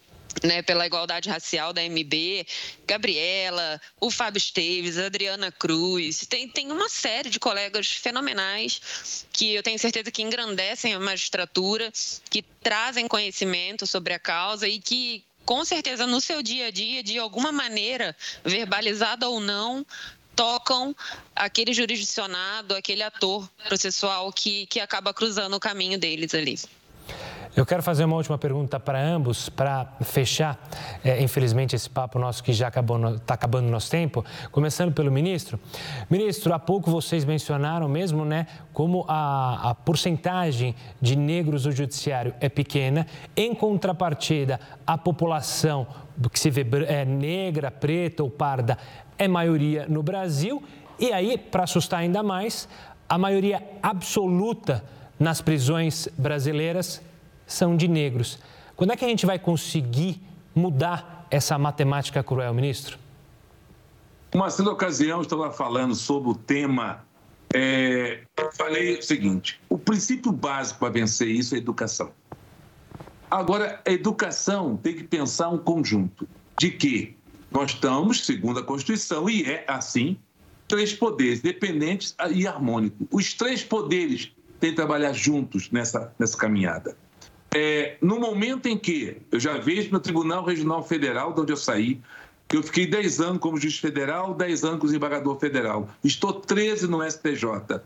né, 0.42 0.62
pela 0.62 0.86
igualdade 0.86 1.28
racial 1.28 1.72
da 1.72 1.82
MB, 1.82 2.46
Gabriela, 2.86 3.80
o 4.00 4.10
Fábio 4.10 4.38
Esteves, 4.38 4.98
a 4.98 5.06
Adriana 5.06 5.52
Cruz, 5.52 6.26
tem, 6.28 6.48
tem 6.48 6.72
uma 6.72 6.88
série 6.88 7.30
de 7.30 7.38
colegas 7.38 7.88
fenomenais 7.88 9.26
que 9.32 9.54
eu 9.54 9.62
tenho 9.62 9.78
certeza 9.78 10.10
que 10.10 10.22
engrandecem 10.22 10.94
a 10.94 11.00
magistratura, 11.00 11.92
que 12.30 12.42
trazem 12.62 13.06
conhecimento 13.06 13.86
sobre 13.86 14.14
a 14.14 14.18
causa 14.18 14.66
e 14.68 14.78
que, 14.78 15.24
com 15.44 15.64
certeza, 15.64 16.06
no 16.06 16.20
seu 16.20 16.42
dia 16.42 16.66
a 16.66 16.70
dia, 16.70 17.02
de 17.02 17.18
alguma 17.18 17.52
maneira, 17.52 18.16
verbalizada 18.44 19.28
ou 19.28 19.40
não, 19.40 19.86
tocam 20.34 20.94
aquele 21.36 21.72
jurisdicionado, 21.72 22.74
aquele 22.74 23.02
ator 23.02 23.48
processual 23.66 24.32
que, 24.32 24.66
que 24.66 24.80
acaba 24.80 25.12
cruzando 25.12 25.54
o 25.54 25.60
caminho 25.60 25.98
deles 25.98 26.34
ali. 26.34 26.58
Eu 27.54 27.66
quero 27.66 27.82
fazer 27.82 28.06
uma 28.06 28.16
última 28.16 28.38
pergunta 28.38 28.80
para 28.80 28.98
ambos, 28.98 29.50
para 29.50 29.84
fechar, 30.00 30.58
é, 31.04 31.22
infelizmente, 31.22 31.76
esse 31.76 31.88
papo 31.88 32.18
nosso 32.18 32.42
que 32.42 32.50
já 32.50 32.68
está 32.68 33.34
acabando 33.34 33.66
o 33.66 33.70
nosso 33.70 33.90
tempo. 33.90 34.24
Começando 34.50 34.90
pelo 34.90 35.12
ministro. 35.12 35.60
Ministro, 36.08 36.54
há 36.54 36.58
pouco 36.58 36.90
vocês 36.90 37.26
mencionaram 37.26 37.86
mesmo, 37.90 38.24
né, 38.24 38.46
como 38.72 39.04
a, 39.06 39.68
a 39.68 39.74
porcentagem 39.74 40.74
de 40.98 41.14
negros 41.14 41.66
no 41.66 41.72
judiciário 41.72 42.34
é 42.40 42.48
pequena. 42.48 43.06
Em 43.36 43.54
contrapartida, 43.54 44.58
a 44.86 44.96
população 44.96 45.86
que 46.32 46.40
se 46.40 46.48
vê 46.48 46.66
é, 46.86 47.04
negra, 47.04 47.70
preta 47.70 48.22
ou 48.22 48.30
parda 48.30 48.78
é 49.18 49.28
maioria 49.28 49.84
no 49.86 50.02
Brasil. 50.02 50.62
E 50.98 51.12
aí, 51.12 51.36
para 51.36 51.64
assustar 51.64 52.00
ainda 52.00 52.22
mais, 52.22 52.66
a 53.06 53.18
maioria 53.18 53.62
absoluta 53.82 54.82
nas 55.20 55.42
prisões 55.42 56.08
brasileiras 56.16 57.02
são 57.52 57.76
de 57.76 57.86
negros. 57.88 58.38
Quando 58.76 58.92
é 58.92 58.96
que 58.96 59.04
a 59.04 59.08
gente 59.08 59.26
vai 59.26 59.38
conseguir 59.38 60.20
mudar 60.54 61.26
essa 61.30 61.56
matemática 61.58 62.22
cruel, 62.22 62.52
ministro? 62.52 62.98
Uma 64.34 64.50
certa 64.50 64.70
ocasião, 64.70 65.18
eu 65.18 65.22
estava 65.22 65.50
falando 65.50 65.94
sobre 65.94 66.30
o 66.30 66.34
tema. 66.34 67.04
É, 67.54 68.22
falei 68.56 68.98
o 68.98 69.02
seguinte: 69.02 69.60
o 69.68 69.78
princípio 69.78 70.32
básico 70.32 70.80
para 70.80 70.88
vencer 70.88 71.28
isso 71.28 71.54
é 71.54 71.58
educação. 71.58 72.10
Agora, 73.30 73.80
a 73.86 73.90
educação 73.90 74.76
tem 74.76 74.94
que 74.94 75.04
pensar 75.04 75.48
um 75.48 75.58
conjunto 75.58 76.28
de 76.58 76.70
que 76.70 77.16
nós 77.50 77.72
estamos, 77.72 78.24
segundo 78.24 78.60
a 78.60 78.62
Constituição, 78.62 79.28
e 79.28 79.44
é 79.44 79.64
assim, 79.68 80.18
três 80.68 80.92
poderes, 80.94 81.40
dependentes 81.40 82.14
e 82.30 82.46
harmônicos. 82.46 83.06
Os 83.10 83.34
três 83.34 83.62
poderes 83.62 84.32
têm 84.58 84.70
que 84.70 84.76
trabalhar 84.76 85.12
juntos 85.12 85.70
nessa, 85.70 86.14
nessa 86.18 86.36
caminhada. 86.36 86.96
É, 87.54 87.96
no 88.00 88.18
momento 88.18 88.66
em 88.66 88.78
que 88.78 89.18
eu 89.30 89.38
já 89.38 89.58
vejo 89.58 89.90
no 89.90 90.00
Tribunal 90.00 90.44
Regional 90.44 90.82
Federal, 90.82 91.34
de 91.34 91.40
onde 91.40 91.52
eu 91.52 91.56
saí, 91.56 92.00
que 92.48 92.56
eu 92.56 92.62
fiquei 92.62 92.86
10 92.86 93.20
anos 93.20 93.38
como 93.40 93.58
juiz 93.58 93.78
federal, 93.78 94.34
10 94.34 94.64
anos 94.64 94.76
como 94.78 94.86
desembargador 94.86 95.38
federal, 95.38 95.88
estou 96.02 96.32
13 96.32 96.86
no 96.88 97.02
STJ. 97.02 97.80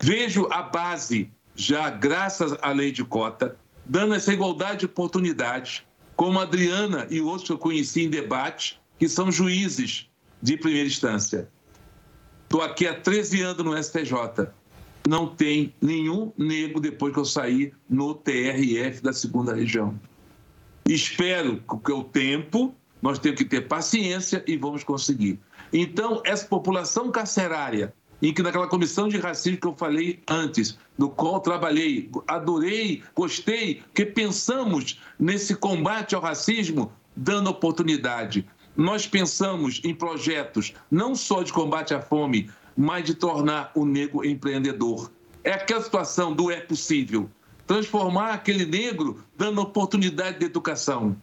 Vejo 0.00 0.46
a 0.50 0.62
base, 0.62 1.30
já 1.56 1.90
graças 1.90 2.56
à 2.62 2.70
lei 2.70 2.92
de 2.92 3.04
cota, 3.04 3.56
dando 3.84 4.14
essa 4.14 4.32
igualdade 4.32 4.80
de 4.80 4.86
oportunidades, 4.86 5.82
como 6.14 6.38
a 6.38 6.42
Adriana 6.42 7.06
e 7.10 7.20
outros 7.20 7.46
que 7.46 7.52
eu 7.52 7.58
conheci 7.58 8.04
em 8.04 8.10
debate, 8.10 8.80
que 8.98 9.08
são 9.08 9.32
juízes 9.32 10.08
de 10.40 10.56
primeira 10.56 10.86
instância. 10.86 11.48
Estou 12.44 12.62
aqui 12.62 12.86
há 12.86 12.94
13 12.94 13.42
anos 13.42 13.64
no 13.64 13.82
STJ 13.82 14.48
não 15.08 15.26
tem 15.26 15.72
nenhum 15.80 16.30
negro 16.36 16.78
depois 16.80 17.14
que 17.14 17.18
eu 17.18 17.24
saí 17.24 17.72
no 17.88 18.14
TRF 18.14 19.02
da 19.02 19.10
segunda 19.10 19.54
região. 19.54 19.98
Espero 20.86 21.62
que 21.82 21.92
o 21.92 22.04
tempo, 22.04 22.74
nós 23.00 23.18
temos 23.18 23.38
que 23.38 23.46
ter 23.46 23.62
paciência 23.62 24.44
e 24.46 24.54
vamos 24.58 24.84
conseguir. 24.84 25.40
Então, 25.72 26.20
essa 26.26 26.44
população 26.44 27.10
carcerária, 27.10 27.94
em 28.20 28.34
que 28.34 28.42
naquela 28.42 28.66
comissão 28.66 29.08
de 29.08 29.16
racismo 29.16 29.58
que 29.58 29.66
eu 29.66 29.74
falei 29.74 30.20
antes, 30.28 30.78
no 30.98 31.08
qual 31.08 31.40
trabalhei, 31.40 32.10
adorei, 32.26 33.02
gostei, 33.14 33.76
porque 33.76 34.04
pensamos 34.04 35.00
nesse 35.18 35.54
combate 35.54 36.14
ao 36.14 36.20
racismo 36.20 36.92
dando 37.16 37.48
oportunidade. 37.48 38.46
Nós 38.76 39.06
pensamos 39.06 39.80
em 39.84 39.94
projetos 39.94 40.74
não 40.90 41.14
só 41.14 41.42
de 41.42 41.52
combate 41.52 41.94
à 41.94 42.00
fome, 42.02 42.50
mas 42.78 43.04
de 43.04 43.12
tornar 43.12 43.72
o 43.74 43.84
negro 43.84 44.24
empreendedor. 44.24 45.10
É 45.42 45.50
aquela 45.50 45.82
situação 45.82 46.32
do 46.32 46.48
é 46.48 46.60
possível. 46.60 47.28
Transformar 47.66 48.34
aquele 48.34 48.64
negro 48.64 49.24
dando 49.36 49.60
oportunidade 49.60 50.38
de 50.38 50.44
educação. 50.44 51.16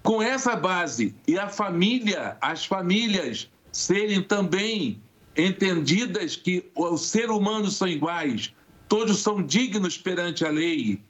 Com 0.00 0.22
essa 0.22 0.54
base 0.54 1.12
e 1.26 1.36
a 1.36 1.48
família, 1.48 2.36
as 2.40 2.64
famílias 2.64 3.50
serem 3.72 4.22
também 4.22 5.02
entendidas 5.36 6.36
que 6.36 6.70
os 6.76 7.02
seres 7.02 7.30
humanos 7.30 7.76
são 7.76 7.88
iguais, 7.88 8.54
todos 8.88 9.18
são 9.18 9.42
dignos 9.42 9.98
perante 9.98 10.44
a 10.44 10.50
lei. 10.50 11.02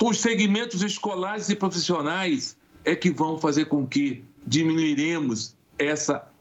Os 0.00 0.18
segmentos 0.18 0.80
escolares 0.82 1.50
e 1.50 1.54
profissionais 1.54 2.56
é 2.86 2.96
que 2.96 3.10
vão 3.10 3.38
fazer 3.38 3.66
com 3.66 3.86
que 3.86 4.24
diminuiremos 4.46 5.54
essa 5.78 6.31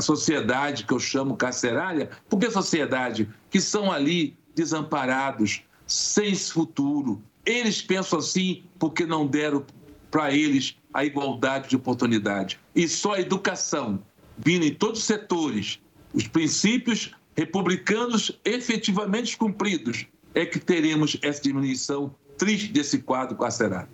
sociedade 0.00 0.84
que 0.84 0.92
eu 0.92 0.98
chamo 0.98 1.36
carcerária, 1.36 2.10
porque 2.28 2.50
sociedade 2.50 3.28
que 3.50 3.60
são 3.60 3.90
ali 3.90 4.36
desamparados, 4.54 5.62
sem 5.86 6.34
futuro. 6.34 7.22
Eles 7.46 7.80
pensam 7.80 8.18
assim 8.18 8.64
porque 8.78 9.06
não 9.06 9.26
deram 9.26 9.64
para 10.10 10.32
eles 10.32 10.76
a 10.92 11.04
igualdade 11.04 11.68
de 11.68 11.76
oportunidade. 11.76 12.58
E 12.74 12.88
só 12.88 13.14
a 13.14 13.20
educação, 13.20 14.02
vindo 14.36 14.64
em 14.64 14.74
todos 14.74 15.00
os 15.00 15.06
setores, 15.06 15.78
os 16.12 16.26
princípios 16.26 17.12
republicanos 17.36 18.38
efetivamente 18.44 19.36
cumpridos, 19.36 20.06
é 20.34 20.44
que 20.44 20.58
teremos 20.58 21.16
essa 21.22 21.40
diminuição 21.42 22.14
triste 22.36 22.72
desse 22.72 22.98
quadro 22.98 23.36
carcerário. 23.36 23.88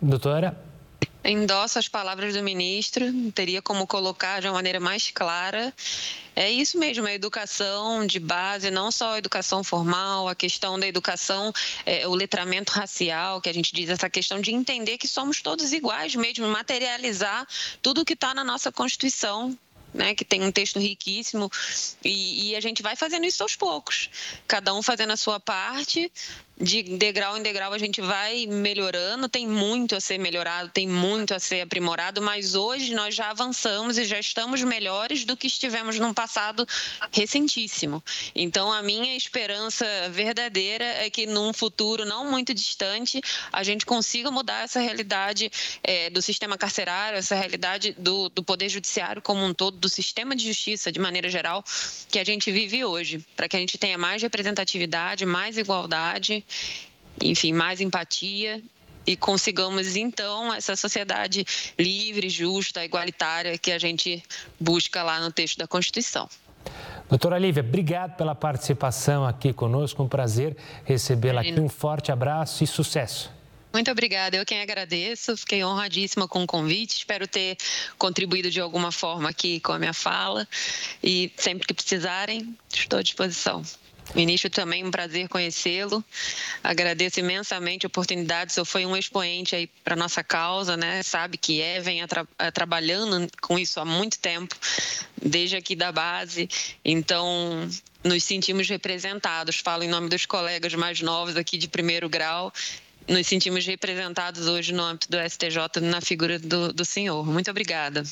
Doutora? 0.00 0.63
Endosso 1.24 1.78
as 1.78 1.88
palavras 1.88 2.34
do 2.34 2.42
ministro, 2.42 3.04
teria 3.32 3.62
como 3.62 3.86
colocar 3.86 4.40
de 4.40 4.46
uma 4.46 4.54
maneira 4.54 4.78
mais 4.78 5.10
clara. 5.10 5.72
É 6.36 6.50
isso 6.50 6.78
mesmo, 6.78 7.06
a 7.06 7.12
educação 7.12 8.06
de 8.06 8.18
base, 8.18 8.70
não 8.70 8.90
só 8.90 9.14
a 9.14 9.18
educação 9.18 9.62
formal, 9.62 10.28
a 10.28 10.34
questão 10.34 10.78
da 10.78 10.86
educação, 10.86 11.52
é, 11.86 12.06
o 12.06 12.14
letramento 12.14 12.72
racial, 12.72 13.40
que 13.40 13.48
a 13.48 13.54
gente 13.54 13.72
diz, 13.72 13.88
essa 13.88 14.10
questão 14.10 14.40
de 14.40 14.52
entender 14.52 14.98
que 14.98 15.06
somos 15.06 15.40
todos 15.40 15.72
iguais 15.72 16.14
mesmo, 16.14 16.46
materializar 16.48 17.46
tudo 17.80 18.04
que 18.04 18.14
está 18.14 18.34
na 18.34 18.42
nossa 18.42 18.72
Constituição, 18.72 19.56
né, 19.94 20.12
que 20.12 20.24
tem 20.24 20.42
um 20.42 20.50
texto 20.50 20.80
riquíssimo, 20.80 21.48
e, 22.04 22.50
e, 22.50 22.56
a 22.56 22.60
gente 22.60 22.82
vai 22.82 22.96
fazendo 22.96 23.24
isso 23.24 23.44
aos 23.44 23.54
poucos, 23.54 24.10
cada 24.46 24.74
um 24.74 24.82
fazendo 24.82 25.12
a 25.12 25.16
sua 25.16 25.38
parte, 25.38 26.10
de 26.60 26.82
degrau 26.82 27.36
em 27.36 27.42
degrau 27.42 27.72
a 27.72 27.78
gente 27.78 28.00
vai 28.00 28.46
melhorando, 28.46 29.28
tem 29.28 29.46
muito 29.46 29.96
a 29.96 30.00
ser 30.00 30.18
melhorado, 30.18 30.70
tem 30.70 30.86
muito 30.86 31.34
a 31.34 31.40
ser 31.40 31.62
aprimorado, 31.62 32.22
mas 32.22 32.54
hoje 32.54 32.94
nós 32.94 33.14
já 33.14 33.30
avançamos 33.30 33.98
e 33.98 34.04
já 34.04 34.18
estamos 34.20 34.62
melhores 34.62 35.24
do 35.24 35.36
que 35.36 35.48
estivemos 35.48 35.98
num 35.98 36.14
passado 36.14 36.66
recentíssimo. 37.10 38.02
Então 38.34 38.72
a 38.72 38.82
minha 38.82 39.16
esperança 39.16 39.84
verdadeira 40.10 40.84
é 40.84 41.10
que 41.10 41.26
num 41.26 41.52
futuro 41.52 42.04
não 42.04 42.30
muito 42.30 42.54
distante 42.54 43.20
a 43.52 43.64
gente 43.64 43.84
consiga 43.84 44.30
mudar 44.30 44.62
essa 44.62 44.78
realidade 44.78 45.50
é, 45.82 46.08
do 46.08 46.22
sistema 46.22 46.56
carcerário, 46.56 47.18
essa 47.18 47.34
realidade 47.34 47.96
do, 47.98 48.28
do 48.28 48.44
poder 48.44 48.68
judiciário 48.68 49.20
como 49.20 49.44
um 49.44 49.52
todo, 49.52 49.76
do 49.76 49.88
sistema 49.88 50.36
de 50.36 50.46
justiça 50.46 50.92
de 50.92 51.00
maneira 51.00 51.28
geral 51.28 51.64
que 52.08 52.18
a 52.18 52.24
gente 52.24 52.52
vive 52.52 52.84
hoje, 52.84 53.24
para 53.34 53.48
que 53.48 53.56
a 53.56 53.60
gente 53.60 53.76
tenha 53.76 53.98
mais 53.98 54.22
representatividade, 54.22 55.26
mais 55.26 55.58
igualdade 55.58 56.43
enfim, 57.20 57.52
mais 57.52 57.80
empatia 57.80 58.62
e 59.06 59.16
consigamos 59.16 59.96
então 59.96 60.52
essa 60.52 60.76
sociedade 60.76 61.44
livre, 61.78 62.28
justa, 62.28 62.84
igualitária 62.84 63.58
que 63.58 63.70
a 63.70 63.78
gente 63.78 64.22
busca 64.58 65.02
lá 65.02 65.20
no 65.20 65.30
texto 65.30 65.58
da 65.58 65.66
Constituição. 65.66 66.28
Doutora 67.08 67.38
Lívia, 67.38 67.62
obrigado 67.62 68.16
pela 68.16 68.34
participação 68.34 69.26
aqui 69.26 69.52
conosco. 69.52 70.02
Um 70.02 70.08
prazer 70.08 70.56
recebê-la 70.84 71.42
aqui. 71.42 71.60
Um 71.60 71.68
forte 71.68 72.10
abraço 72.10 72.64
e 72.64 72.66
sucesso. 72.66 73.30
Muito 73.72 73.90
obrigada, 73.90 74.36
eu 74.36 74.46
quem 74.46 74.62
agradeço, 74.62 75.36
fiquei 75.36 75.64
honradíssima 75.64 76.28
com 76.28 76.44
o 76.44 76.46
convite, 76.46 76.96
espero 76.96 77.26
ter 77.26 77.56
contribuído 77.98 78.48
de 78.48 78.60
alguma 78.60 78.92
forma 78.92 79.28
aqui 79.28 79.58
com 79.58 79.72
a 79.72 79.78
minha 79.80 79.92
fala 79.92 80.46
e 81.02 81.32
sempre 81.36 81.66
que 81.66 81.74
precisarem, 81.74 82.56
estou 82.72 83.00
à 83.00 83.02
disposição. 83.02 83.62
Ministro, 84.14 84.50
também 84.50 84.84
um 84.84 84.90
prazer 84.90 85.28
conhecê-lo. 85.28 86.04
Agradeço 86.62 87.20
imensamente 87.20 87.86
a 87.86 87.88
oportunidade. 87.88 88.50
O 88.50 88.54
senhor 88.54 88.64
foi 88.64 88.86
um 88.86 88.96
expoente 88.96 89.56
aí 89.56 89.66
para 89.82 89.96
nossa 89.96 90.22
causa, 90.22 90.76
né? 90.76 91.02
Sabe 91.02 91.36
que 91.36 91.60
é, 91.60 91.80
vem 91.80 92.06
tra 92.06 92.26
trabalhando 92.52 93.28
com 93.40 93.58
isso 93.58 93.80
há 93.80 93.84
muito 93.84 94.18
tempo, 94.18 94.54
desde 95.20 95.56
aqui 95.56 95.74
da 95.74 95.90
base. 95.90 96.48
Então, 96.84 97.68
nos 98.04 98.22
sentimos 98.22 98.68
representados. 98.68 99.56
Falo 99.56 99.82
em 99.82 99.88
nome 99.88 100.08
dos 100.08 100.26
colegas 100.26 100.74
mais 100.74 101.00
novos 101.00 101.36
aqui 101.36 101.56
de 101.56 101.66
primeiro 101.66 102.08
grau. 102.08 102.52
Nos 103.08 103.26
sentimos 103.26 103.66
representados 103.66 104.46
hoje 104.46 104.72
no 104.72 104.82
âmbito 104.82 105.10
do 105.10 105.18
STJ 105.18 105.80
na 105.82 106.00
figura 106.00 106.38
do, 106.38 106.72
do 106.72 106.84
senhor. 106.84 107.26
Muito 107.26 107.50
obrigada. 107.50 108.02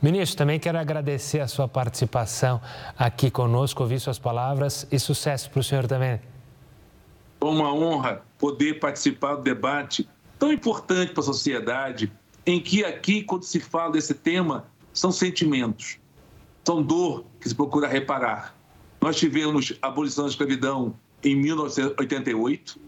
Ministro, 0.00 0.38
também 0.38 0.60
quero 0.60 0.78
agradecer 0.78 1.40
a 1.40 1.48
sua 1.48 1.66
participação 1.66 2.60
aqui 2.96 3.32
conosco, 3.32 3.82
ouvir 3.82 3.98
suas 3.98 4.16
palavras 4.16 4.86
e 4.92 4.98
sucesso 4.98 5.50
para 5.50 5.58
o 5.58 5.64
senhor 5.64 5.88
também. 5.88 6.20
É 7.40 7.44
uma 7.44 7.74
honra 7.74 8.22
poder 8.38 8.78
participar 8.78 9.34
do 9.34 9.42
debate 9.42 10.08
tão 10.38 10.52
importante 10.52 11.12
para 11.12 11.20
a 11.20 11.26
sociedade, 11.26 12.12
em 12.46 12.60
que 12.60 12.84
aqui, 12.84 13.24
quando 13.24 13.42
se 13.42 13.58
fala 13.58 13.90
desse 13.90 14.14
tema, 14.14 14.66
são 14.92 15.10
sentimentos, 15.10 15.98
são 16.64 16.80
dor 16.80 17.24
que 17.40 17.48
se 17.48 17.54
procura 17.54 17.88
reparar. 17.88 18.54
Nós 19.00 19.16
tivemos 19.16 19.76
a 19.82 19.88
abolição 19.88 20.24
da 20.24 20.30
escravidão 20.30 20.94
em 21.24 21.34
1988, 21.34 22.80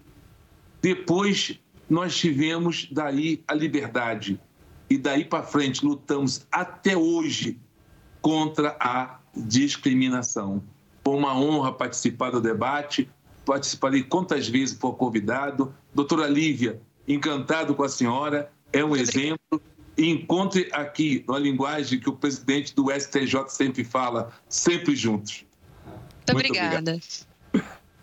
depois 0.81 1.59
nós 1.89 2.17
tivemos 2.17 2.89
daí 2.93 3.43
a 3.49 3.55
liberdade 3.55 4.41
e 4.91 4.99
daí 4.99 5.25
para 5.25 5.45
frente 5.45 5.85
lutamos 5.85 6.45
até 6.51 6.97
hoje 6.97 7.57
contra 8.21 8.77
a 8.81 9.21
discriminação. 9.35 10.61
Foi 11.05 11.17
uma 11.17 11.39
honra 11.39 11.73
participar 11.73 12.31
do 12.31 12.41
debate, 12.41 13.09
participarei 13.47 14.03
quantas 14.03 14.49
vezes 14.49 14.77
for 14.77 14.95
convidado. 14.95 15.73
Doutora 15.95 16.27
Lívia, 16.27 16.81
encantado 17.07 17.75
com 17.75 17.85
a 17.85 17.89
senhora, 17.89 18.51
é 18.73 18.85
um 18.85 18.97
exemplo. 18.97 19.63
E 19.97 20.09
encontre 20.09 20.69
aqui, 20.73 21.25
na 21.29 21.39
linguagem 21.39 22.01
que 22.01 22.09
o 22.09 22.13
presidente 22.13 22.75
do 22.75 22.91
STJ 22.91 23.49
sempre 23.49 23.85
fala, 23.85 24.33
sempre 24.49 24.97
juntos. 24.97 25.45
Muito, 26.33 26.35
Muito 26.35 26.47
obrigada. 26.47 27.01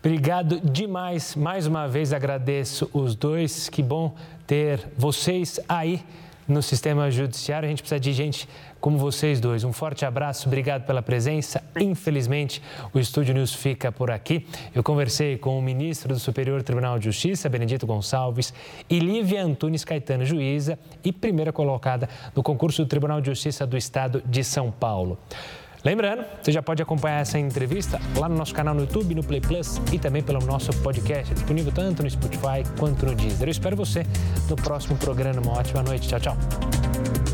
Obrigado 0.00 0.60
demais. 0.60 1.34
Mais 1.34 1.66
uma 1.66 1.88
vez 1.88 2.12
agradeço 2.12 2.88
os 2.92 3.14
dois. 3.14 3.68
Que 3.68 3.82
bom 3.82 4.16
ter 4.46 4.88
vocês 4.96 5.58
aí 5.68 6.04
no 6.48 6.62
sistema 6.62 7.10
judiciário. 7.10 7.66
A 7.66 7.70
gente 7.70 7.82
precisa 7.82 8.00
de 8.00 8.12
gente 8.12 8.48
como 8.80 8.96
vocês 8.96 9.38
dois. 9.38 9.64
Um 9.64 9.72
forte 9.72 10.04
abraço, 10.04 10.48
obrigado 10.48 10.86
pela 10.86 11.02
presença. 11.02 11.62
Infelizmente, 11.78 12.62
o 12.92 12.98
Estúdio 12.98 13.34
News 13.34 13.52
fica 13.52 13.92
por 13.92 14.10
aqui. 14.10 14.46
Eu 14.74 14.82
conversei 14.82 15.36
com 15.36 15.58
o 15.58 15.62
ministro 15.62 16.14
do 16.14 16.18
Superior 16.18 16.62
Tribunal 16.62 16.98
de 16.98 17.04
Justiça, 17.04 17.48
Benedito 17.48 17.86
Gonçalves, 17.86 18.54
e 18.88 18.98
Lívia 18.98 19.44
Antunes 19.44 19.84
Caetano, 19.84 20.24
juíza 20.24 20.78
e 21.04 21.12
primeira 21.12 21.52
colocada 21.52 22.08
no 22.34 22.42
concurso 22.42 22.82
do 22.82 22.88
Tribunal 22.88 23.20
de 23.20 23.26
Justiça 23.26 23.66
do 23.66 23.76
Estado 23.76 24.22
de 24.24 24.42
São 24.42 24.70
Paulo. 24.70 25.18
Lembrando, 25.88 26.22
você 26.42 26.52
já 26.52 26.62
pode 26.62 26.82
acompanhar 26.82 27.22
essa 27.22 27.38
entrevista 27.38 27.98
lá 28.14 28.28
no 28.28 28.36
nosso 28.36 28.54
canal 28.54 28.74
no 28.74 28.82
YouTube, 28.82 29.14
no 29.14 29.24
Play 29.24 29.40
Plus 29.40 29.80
e 29.90 29.98
também 29.98 30.22
pelo 30.22 30.38
nosso 30.40 30.70
podcast, 30.82 31.32
disponível 31.32 31.72
tanto 31.72 32.02
no 32.02 32.10
Spotify 32.10 32.62
quanto 32.78 33.06
no 33.06 33.14
Deezer. 33.14 33.48
Eu 33.48 33.52
espero 33.52 33.74
você 33.74 34.04
no 34.50 34.56
próximo 34.56 34.98
programa. 34.98 35.40
Uma 35.40 35.58
ótima 35.58 35.82
noite. 35.82 36.06
Tchau, 36.06 36.20
tchau. 36.20 37.27